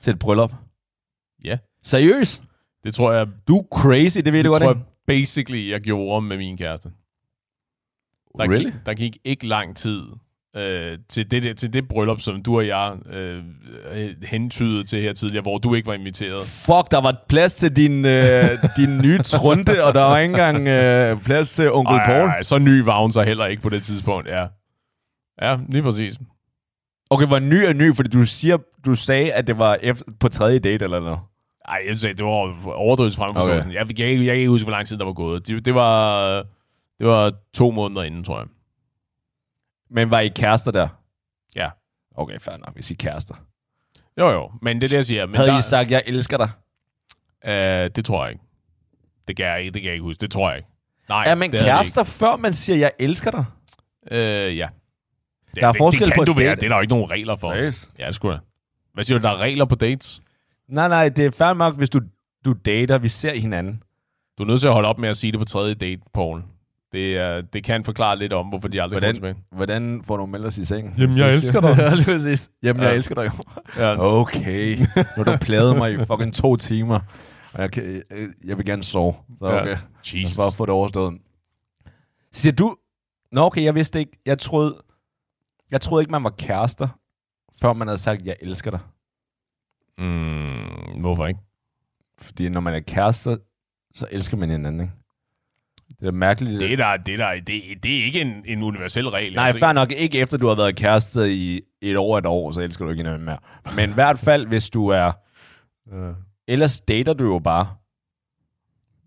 [0.00, 0.52] til et bryllup?
[1.44, 1.58] Ja.
[1.82, 2.42] Seriøst?
[2.84, 6.22] Det tror jeg, Du er crazy, det ved du godt, tror jeg basically, jeg gjorde
[6.26, 6.88] med min kæreste.
[8.38, 8.64] Der, Really?
[8.64, 10.02] gik, der gik ikke lang tid
[10.56, 13.44] øh, til, det, der- til det bryllup, som du og jeg øh,
[14.24, 16.46] hentydede til her tidligere, hvor du ikke var inviteret.
[16.46, 20.68] Fuck, der var plads til din, øh, din nye trunde, og der var ikke engang
[20.68, 22.28] øh, plads til onkel Ej, Paul.
[22.28, 24.46] ej, så ny var hun så heller ikke på det tidspunkt, ja.
[25.42, 26.18] Ja, lige præcis.
[27.10, 30.28] Okay, hvor ny er ny, fordi du siger, du sagde, at det var efter, på
[30.28, 31.18] tredje date eller noget.
[31.68, 32.30] Ej, jeg sagde, det var
[32.74, 33.70] overdrivet fremforståelsen.
[33.70, 33.78] Okay.
[33.78, 35.46] Jeg, jeg, jeg, jeg kan ikke huske, hvor lang tid der var gået.
[35.46, 36.32] Det, det, var,
[36.98, 38.46] det var to måneder inden, tror jeg.
[39.90, 40.88] Men var I kærester der?
[41.56, 41.70] Ja.
[42.16, 43.34] Okay, fair nok, hvis I er kærester.
[44.18, 44.52] Jo, jo.
[44.62, 45.26] Men det er det, jeg siger.
[45.26, 46.50] Men Havde der, I sagt, jeg elsker dig?
[47.44, 48.44] Øh, det tror jeg ikke.
[49.28, 50.20] Det kan jeg ikke, det kan jeg ikke huske.
[50.20, 50.68] Det tror jeg ikke.
[51.08, 53.44] Nej, Er man det kærester, før man siger, jeg elsker dig?
[54.10, 54.68] Øh, ja.
[55.54, 56.54] Det, Der er det, forskel det kan på du være.
[56.54, 57.52] Det er der jo ikke nogen regler for.
[57.52, 57.90] Seriøst?
[57.98, 58.40] Ja, det skulle da.
[58.94, 60.22] Hvad siger du, der er regler på dates?
[60.70, 62.00] Nej, nej, det er fair nok, hvis du,
[62.44, 63.82] du dater, vi ser hinanden.
[64.38, 66.42] Du er nødt til at holde op med at sige det på tredje date, Paul.
[66.92, 69.44] Det, er, det kan forklare lidt om, hvorfor de aldrig Hvordan- kommer tilbage.
[69.56, 70.94] Hvordan får du meldt os i sengen?
[70.98, 71.76] Jamen, jeg elsker dig.
[71.78, 72.50] ja, lige præcis.
[72.62, 72.96] Jamen, jeg Ja.
[72.96, 73.30] elsker dig jo.
[73.82, 73.96] Ja.
[73.98, 74.76] Okay.
[74.78, 74.84] Nu
[75.16, 77.00] har du pladet mig i fucking to timer.
[77.52, 78.02] Og jeg, kan,
[78.44, 79.14] jeg, vil gerne sove.
[79.42, 79.60] Så Ja.
[79.62, 79.68] okay.
[79.70, 79.78] Jeg
[80.22, 80.36] Jesus.
[80.36, 81.18] bare få det overstået.
[82.32, 82.76] Siger du...
[83.32, 84.12] Nå, okay, jeg vidste ikke.
[84.26, 84.76] Jeg troede,
[85.70, 86.88] jeg troede ikke, man var kærester,
[87.60, 88.80] før man havde sagt, jeg elsker dig.
[90.00, 91.40] Mm, hvorfor ikke?
[92.18, 93.36] Fordi når man er kærester,
[93.94, 94.92] så elsker man hinanden, ikke?
[96.00, 96.60] Det er mærkeligt.
[96.60, 99.34] Det er, der, det, er der, det, det er ikke en, en universel regel.
[99.34, 102.60] Nej, fair nok ikke efter du har været kæreste i et år et år, så
[102.60, 103.38] elsker du ikke hinanden mere.
[103.76, 105.12] Men i hvert fald, hvis du er...
[105.92, 106.14] Øh.
[106.48, 107.68] Ellers dater du jo bare.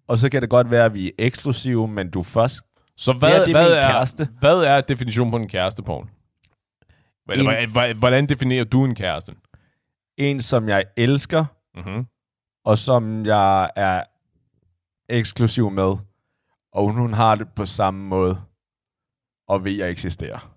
[0.08, 2.62] Og så kan det godt være, at vi er eksklusive, men du først...
[2.98, 4.28] Så Det hvad, er det hvad, er, kæreste.
[4.40, 6.08] hvad er definitionen på en kæreste, Paul?
[7.30, 9.34] Eller, En- hvordan- hvordan definerer du en kæreste?
[10.18, 11.46] En, som jeg elsker,
[11.76, 12.06] Mm-hmm.
[12.66, 14.04] og som jeg er
[15.10, 15.98] eksklusiv med.
[16.74, 18.42] Og hun har det på samme måde,
[19.48, 20.54] og ved, at jeg eksisterer.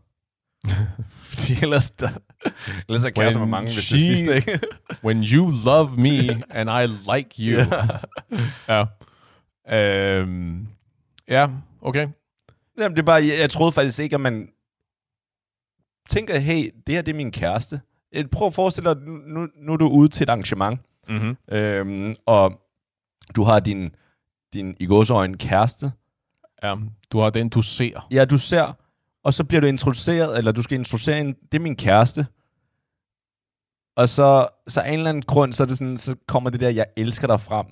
[1.28, 2.08] Fordi ellers, der,
[2.88, 4.60] ellers er kærester med mange, hvis det sidste, ikke?
[5.04, 6.86] When you love me, and I
[7.16, 7.60] like you.
[8.74, 8.84] ja.
[9.78, 10.68] Øhm,
[11.28, 11.48] ja,
[11.82, 12.08] okay.
[12.78, 14.48] Jamen, det er bare, jeg, jeg troede faktisk ikke, at man
[16.08, 17.80] tænker, hey, det her det er min kæreste.
[18.32, 21.36] Prøv at forestille dig, nu, nu, er du ude til et arrangement, Mm-hmm.
[21.52, 22.60] øhm, og
[23.36, 23.94] du har din,
[24.52, 25.92] din i gåsøjne kæreste.
[26.62, 26.74] Ja,
[27.12, 28.08] du har den, du ser.
[28.10, 28.72] Ja, du ser,
[29.24, 32.26] og så bliver du introduceret, eller du skal introducere en, det er min kæreste.
[33.96, 36.60] Og så, så af en eller anden grund, så, er det sådan, så kommer det
[36.60, 37.66] der, jeg elsker dig frem.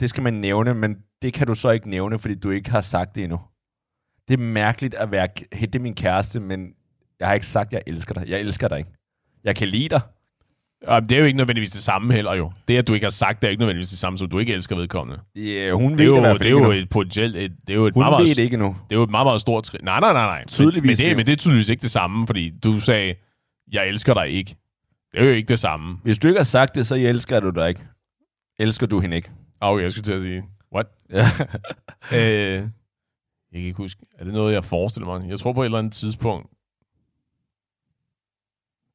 [0.00, 2.80] Det skal man nævne, men det kan du så ikke nævne, fordi du ikke har
[2.80, 3.40] sagt det endnu.
[4.28, 6.74] Det er mærkeligt at være, det er min kæreste, men
[7.20, 8.28] jeg har ikke sagt, jeg elsker dig.
[8.28, 8.90] Jeg elsker dig ikke.
[9.44, 10.00] Jeg kan lide dig.
[10.88, 12.52] Ja, det er jo ikke nødvendigvis det samme heller jo.
[12.68, 14.52] Det, at du ikke har sagt, det er ikke nødvendigvis det samme, som du ikke
[14.52, 15.20] elsker vedkommende.
[15.36, 17.36] Yeah, hun Det ved er det, i jo, fald det er jo et potentielt...
[17.36, 18.76] Et, det er jo et Hun meget, ved meget, det ikke endnu.
[18.90, 19.84] det er jo et meget, meget stort skridt.
[19.84, 20.38] Nej, nej, nej, nej.
[20.38, 21.16] Men- Tydeligvis Men det, ikke.
[21.16, 23.14] men det er tydeligvis ikke det samme, fordi du sagde,
[23.72, 24.56] jeg elsker dig ikke.
[25.12, 25.98] Det er jo ikke det samme.
[26.02, 27.80] Hvis du ikke har sagt det, så elsker du dig ikke.
[28.58, 29.30] Elsker du hende ikke?
[29.60, 30.42] Okay, jeg skulle til at sige,
[30.74, 30.86] what?
[31.10, 31.24] Ja.
[32.12, 32.62] Øh, jeg
[33.52, 34.00] kan ikke huske.
[34.18, 35.28] Er det noget, jeg forestiller mig?
[35.30, 36.46] Jeg tror på et eller andet tidspunkt.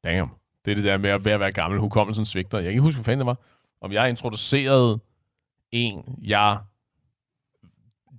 [0.04, 0.30] Damn.
[0.66, 1.80] Det er det der med at være, være gammel.
[1.80, 2.58] Hukommelsen svigter.
[2.58, 3.38] Jeg kan ikke huske, hvad fanden det var.
[3.82, 5.00] Om jeg introducerede
[5.72, 6.58] en, jeg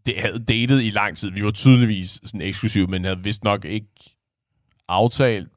[0.06, 1.30] det havde datet i lang tid.
[1.30, 4.16] Vi var tydeligvis sådan eksklusive, men havde vist nok ikke
[4.88, 5.48] aftalt,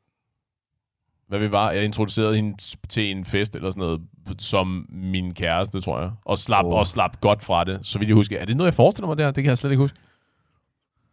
[1.28, 1.72] hvad vi var.
[1.72, 2.58] Jeg introducerede hende
[2.90, 4.02] til en fest eller sådan noget,
[4.40, 6.12] som min kæreste, tror jeg.
[6.26, 6.74] Og slap, oh.
[6.74, 7.80] og slap godt fra det.
[7.86, 8.40] Så vidt jeg husker.
[8.40, 9.32] Er det noget, jeg forestiller mig der?
[9.32, 9.98] Det kan jeg slet ikke huske.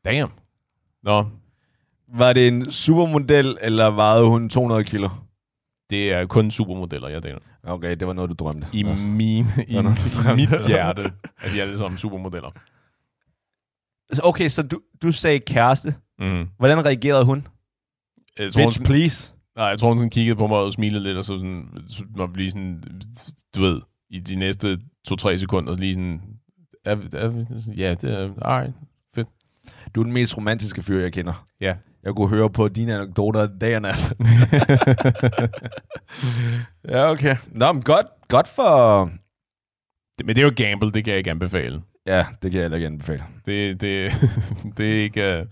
[0.05, 0.33] Damn.
[1.03, 1.27] Nå,
[2.15, 5.09] Var det en supermodel, eller vejede hun 200 kilo?
[5.91, 7.39] det er kun supermodeller, jeg dater.
[7.63, 8.67] Okay, det var noget, du drømte.
[8.73, 9.07] I, Også.
[9.07, 9.83] min, i, i
[10.35, 12.51] mit hjerte er de alle sammen supermodeller.
[14.23, 15.95] Okay, så du, du sagde kæreste.
[16.19, 16.49] Mm.
[16.59, 17.47] Hvordan reagerede hun?
[18.39, 19.33] Jeg tror, hun, Bitch, sådan, please.
[19.57, 22.05] nej, jeg tror, hun sådan kiggede på mig og smilede lidt, og så sådan, så
[22.17, 22.83] var vi lige sådan,
[23.57, 23.81] du ved,
[24.11, 26.21] i de næste to-tre sekunder, lige sådan,
[27.77, 28.75] ja, det er, alright.
[29.95, 31.47] Du er den mest romantiske fyr, jeg kender.
[31.61, 31.77] Ja.
[32.05, 33.99] Jeg kunne høre på dine anekdoter dag og nat.
[36.89, 37.37] ja, okay.
[37.53, 39.05] Nå, men godt, godt for...
[40.19, 41.83] Det- Men det er jo gamble, det kan jeg ikke anbefale.
[42.07, 43.23] Ja, det kan jeg heller ikke anbefale.
[43.47, 44.13] Det, det,
[44.77, 45.39] det er ikke...
[45.39, 45.47] øh,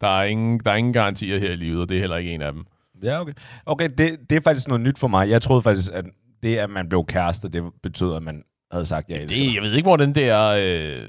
[0.00, 2.32] Der er, ingen, der er ingen garantier her i livet, og det er heller ikke
[2.32, 2.64] en af dem.
[3.02, 3.32] Ja, okay.
[3.66, 5.30] Okay, det, det er faktisk noget nyt for mig.
[5.30, 6.04] Jeg troede faktisk, at
[6.42, 9.62] det, at man blev kæreste, det betød, at man havde sagt, jeg elsker Det, jeg
[9.62, 11.08] ved ikke, hvor den der, øh,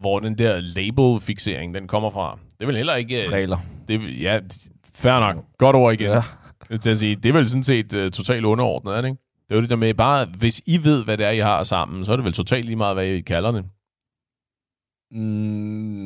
[0.00, 2.38] hvor den der label-fixering, den kommer fra.
[2.58, 3.26] Det er vel heller ikke...
[3.26, 3.58] Øh, Regler.
[3.88, 4.40] det, ja,
[4.94, 5.44] fair nok.
[5.58, 6.10] Godt ord igen.
[6.10, 6.22] Ja.
[6.70, 9.22] Er til at sige, det er vel sådan set uh, totalt underordnet, er det ikke?
[9.48, 11.62] Det er jo det der med, bare hvis I ved, hvad det er, I har
[11.62, 13.64] sammen, så er det vel totalt lige meget, hvad I kalder det.
[15.10, 15.18] Mm,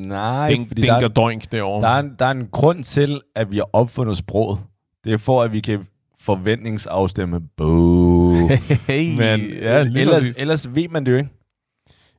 [0.09, 1.87] nej, Ding, fordi ding der, og doink derovre.
[1.89, 4.61] der, er en, der er en grund til, at vi har opfundet sproget.
[5.05, 5.87] Det er for, at vi kan
[6.21, 7.41] forventningsafstemme.
[7.57, 8.49] Boo.
[8.89, 10.37] hey, Men ja, ellers, præcis.
[10.39, 11.31] ellers ved man det jo ikke.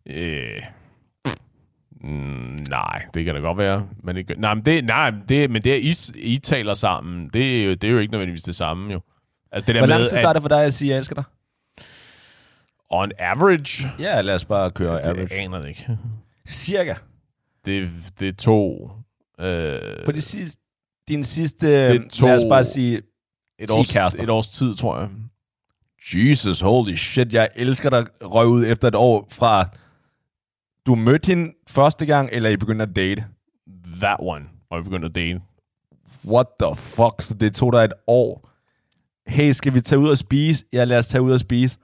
[0.05, 0.61] Øh,
[2.03, 3.87] mm, nej, det kan da godt være.
[4.03, 5.95] Men det, nej, men det, nej, men det, men det, at I,
[6.33, 9.01] I taler sammen, det er, jo, det er jo ikke nødvendigvis det samme, jo.
[9.51, 11.15] Altså det der Hvor lang tid at tager det for dig at sige, jeg elsker
[11.15, 11.23] dig?
[12.89, 15.33] on average, Ja, lad os bare køre det average.
[15.35, 15.97] aner det ikke.
[16.47, 16.95] Cirka.
[17.65, 17.89] Det,
[18.19, 18.91] det tog...
[19.39, 20.61] Øh, På det sidste,
[21.07, 23.01] din sidste, Det tog- lad os bare sige,
[23.59, 24.23] et, års, kærester.
[24.23, 25.09] et års tid, tror jeg.
[26.15, 29.69] Jesus, holy shit, jeg elsker dig, røg ud efter et år fra,
[30.85, 33.25] du mødte hende første gang, eller I begyndte at date?
[34.01, 35.41] That one, hvor vi begyndte at date.
[36.25, 37.21] What the fuck?
[37.21, 38.49] Så det tog dig et år.
[39.27, 40.65] Hey, skal vi tage ud og spise?
[40.73, 41.77] Ja, lad os tage ud og spise.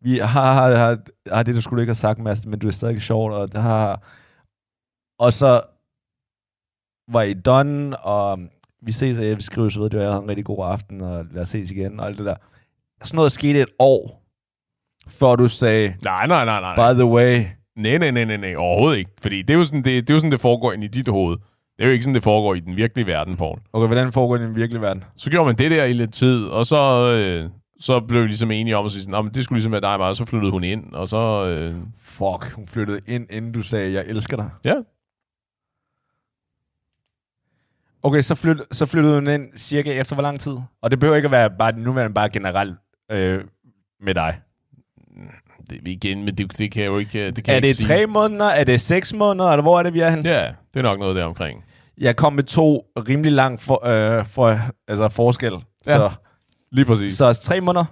[0.00, 0.98] Vi har, har, har,
[1.32, 4.02] har det, du skulle ikke have sagt, Mads, men du er stadig sjovt, og har...
[5.18, 5.62] Og så
[7.08, 8.38] var I done, og
[8.82, 11.26] vi ses, og jeg vil skrive så ved, det var en rigtig god aften, og
[11.30, 12.36] lad os ses igen, og alt det der.
[13.02, 14.22] Sådan noget skete et år,
[15.08, 16.60] før du sagde, nej, nej, nej.
[16.60, 16.74] nej.
[16.74, 17.44] by the way,
[17.76, 19.10] Nej, nej, nej, nej, nej, overhovedet ikke.
[19.22, 21.08] Fordi det er, jo sådan, det, det er jo sådan, det foregår ind i dit
[21.08, 21.36] hoved.
[21.76, 23.58] Det er jo ikke sådan, det foregår i den virkelige verden, Paul.
[23.72, 25.04] okay, hvordan foregår det i den virkelige verden?
[25.16, 27.50] Så gjorde man det der i lidt tid, og så, øh,
[27.80, 29.80] så blev vi ligesom enige om at sige sådan, "Nå, men det skulle ligesom være
[29.80, 31.46] dig og mig, og så flyttede hun ind, og så...
[31.48, 34.50] Øh, Fuck, hun flyttede ind, inden du sagde, jeg elsker dig.
[34.64, 34.74] ja,
[38.02, 40.56] Okay, så, flyt, så flyttede hun ind cirka efter hvor lang tid?
[40.82, 42.76] Og det behøver ikke at være bare, nu er bare generelt
[43.10, 43.44] øh,
[44.00, 44.40] med dig.
[45.70, 47.26] Det, igen, men det, det kan jeg jo ikke...
[47.30, 47.86] Det kan jeg er ikke det sige.
[47.88, 48.44] tre måneder?
[48.46, 49.48] Er det seks måneder?
[49.50, 50.24] Eller hvor er det, vi er hen?
[50.26, 51.64] Ja, det er nok noget der omkring.
[51.98, 54.58] Jeg kom med to rimelig lang for, øh, for,
[54.88, 55.52] altså forskel.
[55.86, 55.96] Ja.
[55.96, 56.10] Så,
[56.72, 57.16] Lige præcis.
[57.16, 57.84] så tre måneder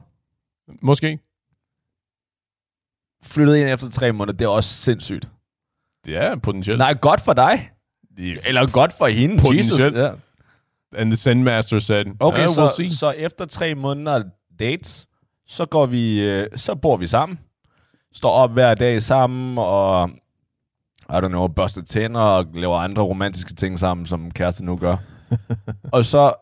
[0.83, 1.19] Måske.
[3.25, 4.37] flyttede ind efter tre måneder.
[4.39, 5.29] Det er også sindssygt.
[6.05, 6.79] Det er potentielt.
[6.79, 7.71] Nej, godt for dig.
[8.17, 9.35] Det, Eller godt for hende.
[9.35, 9.71] Jesus.
[9.73, 9.97] Potentielt.
[9.97, 10.11] Ja.
[10.97, 12.91] And the Zen Master said, Okay, "Yeah, så, we'll see.
[12.91, 14.23] så efter tre måneder
[14.59, 15.07] dates,
[15.47, 17.39] så går vi, øh, så bor vi sammen.
[18.13, 20.11] Står op hver dag sammen, og
[21.09, 24.97] I don't know, børster tænder og laver andre romantiske ting sammen, som kæreste nu gør.
[25.93, 26.35] og så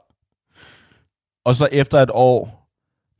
[1.44, 2.68] og så efter et år,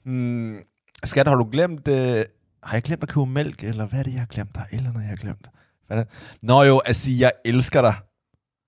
[0.05, 0.57] hmm,
[1.05, 2.25] skat, har du glemt, øh,
[2.63, 4.55] har jeg glemt at købe mælk, eller hvad er det, jeg har glemt?
[4.55, 5.49] Der er eller andet, jeg har glemt.
[5.87, 6.13] Hvad er det?
[6.43, 7.95] Nå jo, at sige, jeg elsker dig.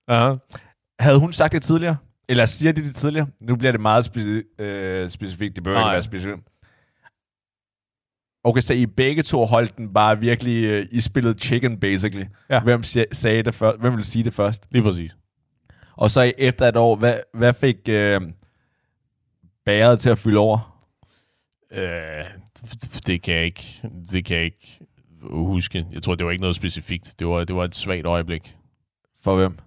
[0.07, 0.35] Aha.
[0.99, 1.97] Havde hun sagt det tidligere?
[2.29, 3.27] Eller siger de det tidligere?
[3.41, 5.55] Nu bliver det meget speci- øh, specifikt.
[5.55, 5.93] Det behøver ikke Nej.
[5.93, 6.47] være specifikt.
[8.43, 12.25] Okay, så I begge to holdt den bare virkelig øh, i spillet chicken, basically.
[12.49, 12.59] Ja.
[12.59, 13.79] Hvem, sagde det først?
[13.79, 14.67] Hvem ville sige det først?
[14.71, 15.17] Lige præcis.
[15.95, 18.21] Og så efter et år, hvad, hvad fik øh,
[19.65, 20.79] bæret til at fylde over?
[21.71, 22.25] Øh,
[23.07, 23.81] det kan jeg ikke,
[24.11, 24.79] det kan jeg ikke
[25.21, 25.85] huske.
[25.91, 27.15] Jeg tror, det var ikke noget specifikt.
[27.19, 28.55] Det var, det var et svagt øjeblik.
[29.21, 29.57] For hvem?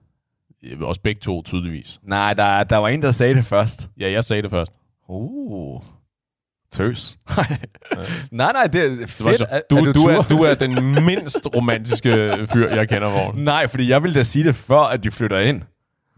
[0.80, 2.00] Også begge to, tydeligvis.
[2.02, 3.90] Nej, der, der var en, der sagde det først.
[4.00, 4.72] Ja, jeg sagde det først.
[5.08, 5.82] Uh.
[6.72, 7.18] Tøs.
[8.30, 9.38] nej, nej, det er Det var fedt.
[9.38, 12.10] så, Er- du, er du, du, er, du er den mindst romantiske
[12.52, 13.38] fyr, jeg kender, Vogn.
[13.38, 15.62] Nej, fordi jeg ville da sige det før, at de flytter ind.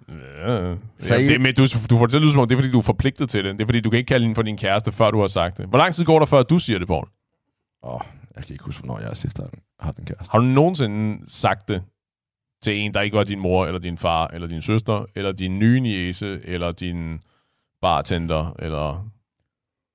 [0.09, 0.74] Ja.
[0.99, 2.55] Så ja, I- det, men du, du får det til at lyde som om, det
[2.55, 3.53] er fordi, du er forpligtet til det.
[3.55, 5.57] Det er fordi, du kan ikke kalde hende for din kæreste, før du har sagt
[5.59, 5.66] det.
[5.66, 7.09] Hvor lang tid går der, før du siger det, Paul?
[7.84, 8.01] Åh, oh,
[8.36, 10.32] jeg kan ikke huske, hvornår jeg sidst har haft en kæreste.
[10.32, 11.82] Har du nogensinde sagt det
[12.62, 15.59] til en, der ikke var din mor, eller din far, eller din søster, eller din
[15.59, 17.20] nye niece, eller din
[17.82, 19.11] bartender, eller...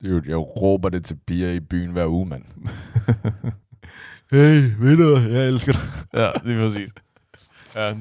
[0.03, 2.43] Dude, jeg råber det til piger i byen hver uge, mand.
[4.31, 5.81] hey, ved du, jeg elsker dig.
[6.21, 6.93] Ja, det er præcis.
[7.75, 7.95] Ja,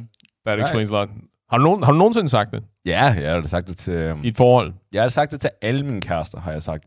[0.46, 1.09] that explains a lot.
[1.50, 4.11] Har du, nogen, har du nogensinde sagt det Ja, jeg har sagt det til...
[4.11, 4.74] Um, i et forhold?
[4.92, 6.84] jeg har sagt det til alle mine kærester, har jeg sagt.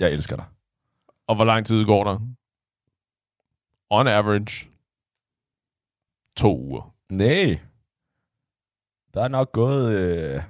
[0.00, 0.44] Jeg elsker dig.
[1.26, 2.18] Og hvor lang tid går der?
[3.90, 4.68] On average,
[6.36, 6.94] to uger.
[7.10, 7.58] Nej.
[9.14, 10.42] Der er nok gået øh,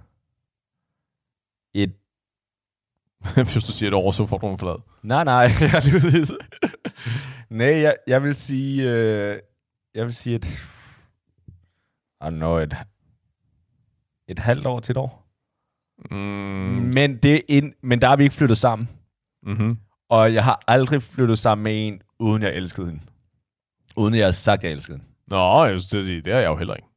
[1.74, 1.94] et...
[3.52, 4.82] Hvis du siger et år, så får du en flad.
[5.02, 6.26] Nej, nej, jeg lige.
[7.50, 8.90] Nej, jeg, jeg vil sige...
[8.90, 9.38] Øh,
[9.94, 10.46] jeg vil sige et...
[12.22, 12.76] I don't know, et,
[14.28, 15.26] et halvt år til et år.
[16.10, 16.90] Mm.
[16.94, 18.88] Men, det ind, men der har vi ikke flyttet sammen.
[19.42, 19.78] Mm-hmm.
[20.08, 23.02] Og jeg har aldrig flyttet sammen med en, uden jeg elskede hende.
[23.96, 25.12] Uden jeg har sagt, jeg elskede hende.
[25.26, 26.88] Nå, jeg at sige, det er jeg jo heller ikke.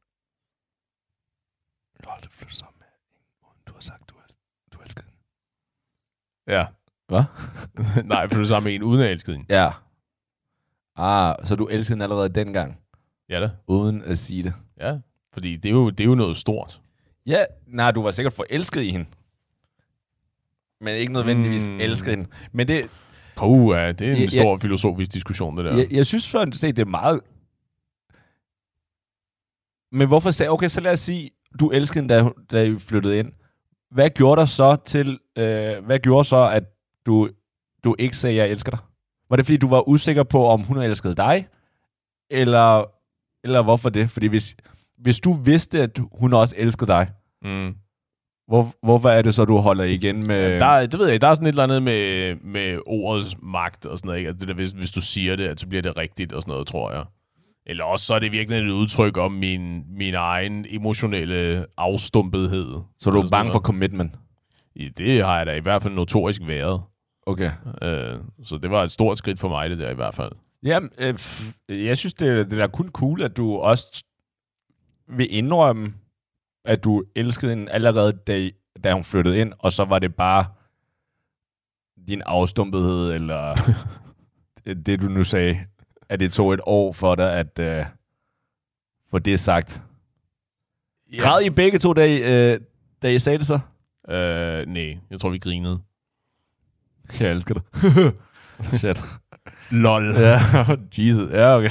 [1.98, 4.14] Jeg har aldrig flyttet sammen med en, uden du har sagt, du,
[4.72, 5.18] du elskede hende.
[6.48, 6.64] Ja.
[7.08, 7.22] Hvad?
[8.04, 9.46] Nej, for du er sammen med en, uden at elske hende.
[9.48, 9.70] Ja.
[10.96, 12.78] Ah, så du elskede hende allerede dengang,
[13.28, 13.50] Ja da.
[13.66, 14.52] uden at sige det.
[14.80, 14.98] Ja.
[15.32, 16.80] Fordi det er jo, det er jo noget stort.
[17.26, 19.06] Ja, nej, du var sikkert forelsket i hende.
[20.80, 21.80] Men ikke nødvendigvis Mm.
[21.80, 22.30] elskede hende.
[22.52, 22.90] Men det,
[23.36, 25.76] Puh, ja, det er en Ja, stor filosofisk diskussion, det der.
[25.76, 27.20] jeg, jeg synes for se, det er meget...
[29.92, 30.50] Men hvorfor sagde...
[30.50, 31.30] Okay, så lad os sige,
[31.60, 33.32] du elskede hende, da, da I flyttede ind.
[33.90, 35.18] Hvad gjorde der så til...
[35.38, 36.64] Øh, hvad gjorde så, at
[37.06, 37.28] du,
[37.84, 38.78] du ikke sagde, jeg elsker dig?
[39.30, 41.46] Var det, fordi du var usikker på, om hun elskede dig?
[42.30, 42.84] Eller,
[43.44, 44.10] eller hvorfor det?
[44.10, 44.56] Fordi hvis,
[44.98, 47.10] hvis du vidste, at hun også elskede dig,
[47.42, 47.74] Mm.
[48.48, 50.60] hvor, hvorfor er det så, du holder igen med...
[50.60, 51.20] Der, er- det ved jeg.
[51.20, 54.18] Der er sådan et eller andet med, med ordets magt og sådan noget.
[54.18, 54.28] Ikke?
[54.28, 56.52] Altså det der, hvis, hvis du siger det, at så bliver det rigtigt og sådan
[56.52, 57.04] noget, tror jeg.
[57.66, 62.74] Eller også så er det virkelig et udtryk om min, min egen emotionelle afstumpethed.
[62.98, 64.12] så du er bange for commitment?
[64.74, 66.82] I- Det har jeg da i hvert fald notorisk været.
[67.26, 67.50] Okay.
[67.82, 70.32] Øh, så det var et stort skridt for mig, det der i hvert fald.
[70.62, 71.14] Ja, øh,
[71.86, 74.04] jeg synes, det, det er kun cool, at du også
[75.08, 75.94] vil indrømme,
[76.64, 78.50] at du elskede hende allerede, da,
[78.84, 80.46] da hun flyttede ind, og så var det bare
[82.08, 83.54] din afstumpethed, eller
[84.64, 85.60] det, det, du nu sagde,
[86.08, 87.84] at det tog et år for dig at øh,
[89.10, 89.82] få det sagt.
[91.12, 91.18] Ja.
[91.18, 92.60] Græd I begge to, da I, øh,
[93.02, 93.58] da I sagde det så?
[94.10, 95.78] Øh, nej, jeg tror, vi grinede.
[97.20, 97.62] Jeg elsker dig.
[98.78, 99.04] Shit.
[99.70, 100.14] Lol.
[100.18, 100.40] Ja,
[100.98, 101.30] Jesus.
[101.32, 101.70] Ja, okay.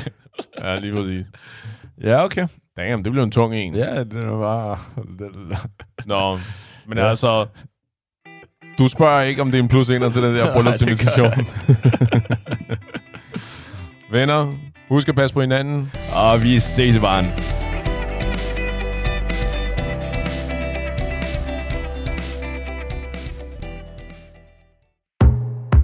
[0.60, 1.26] Ja, lige præcis.
[2.02, 2.48] Ja, okay.
[2.78, 3.76] Damn, det blev en tung en.
[3.76, 4.78] Ja, det var bare...
[6.06, 6.40] Nå,
[6.88, 7.10] men Ja.
[7.10, 7.46] altså...
[8.78, 11.32] Du spørger ikke, om det er en plus ener til den der bryllupsinvitation.
[14.12, 14.54] Venner,
[14.90, 15.92] husk at passe på hinanden.
[16.16, 17.26] Og vi ses i baren.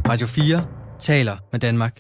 [0.10, 0.66] Radio 4
[1.00, 2.00] taler med Danmark.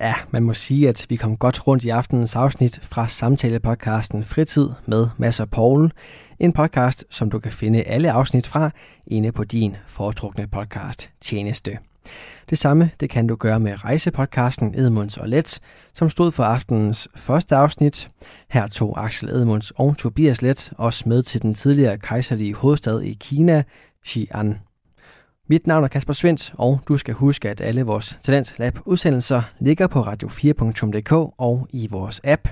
[0.00, 4.68] Ja, man må sige, at vi kom godt rundt i aftenens afsnit fra samtalepodcasten Fritid
[4.86, 5.92] med Mads og Paul.
[6.38, 8.70] En podcast, som du kan finde alle afsnit fra
[9.06, 11.78] inde på din foretrukne podcast tjeneste.
[12.50, 15.60] Det samme det kan du gøre med rejsepodcasten Edmunds og Let,
[15.94, 18.10] som stod for aftenens første afsnit.
[18.50, 23.16] Her tog Axel Edmunds og Tobias Let os med til den tidligere kejserlige hovedstad i
[23.20, 23.62] Kina,
[24.08, 24.75] Xi'an.
[25.48, 29.42] Mit navn er Kasper Svendt, og du skal huske, at alle vores Talents Lab udsendelser
[29.58, 32.48] ligger på radio4.dk og i vores app.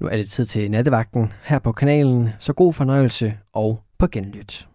[0.00, 4.68] Nu er det tid til nattevagten her på kanalen, så god fornøjelse og på genlyt.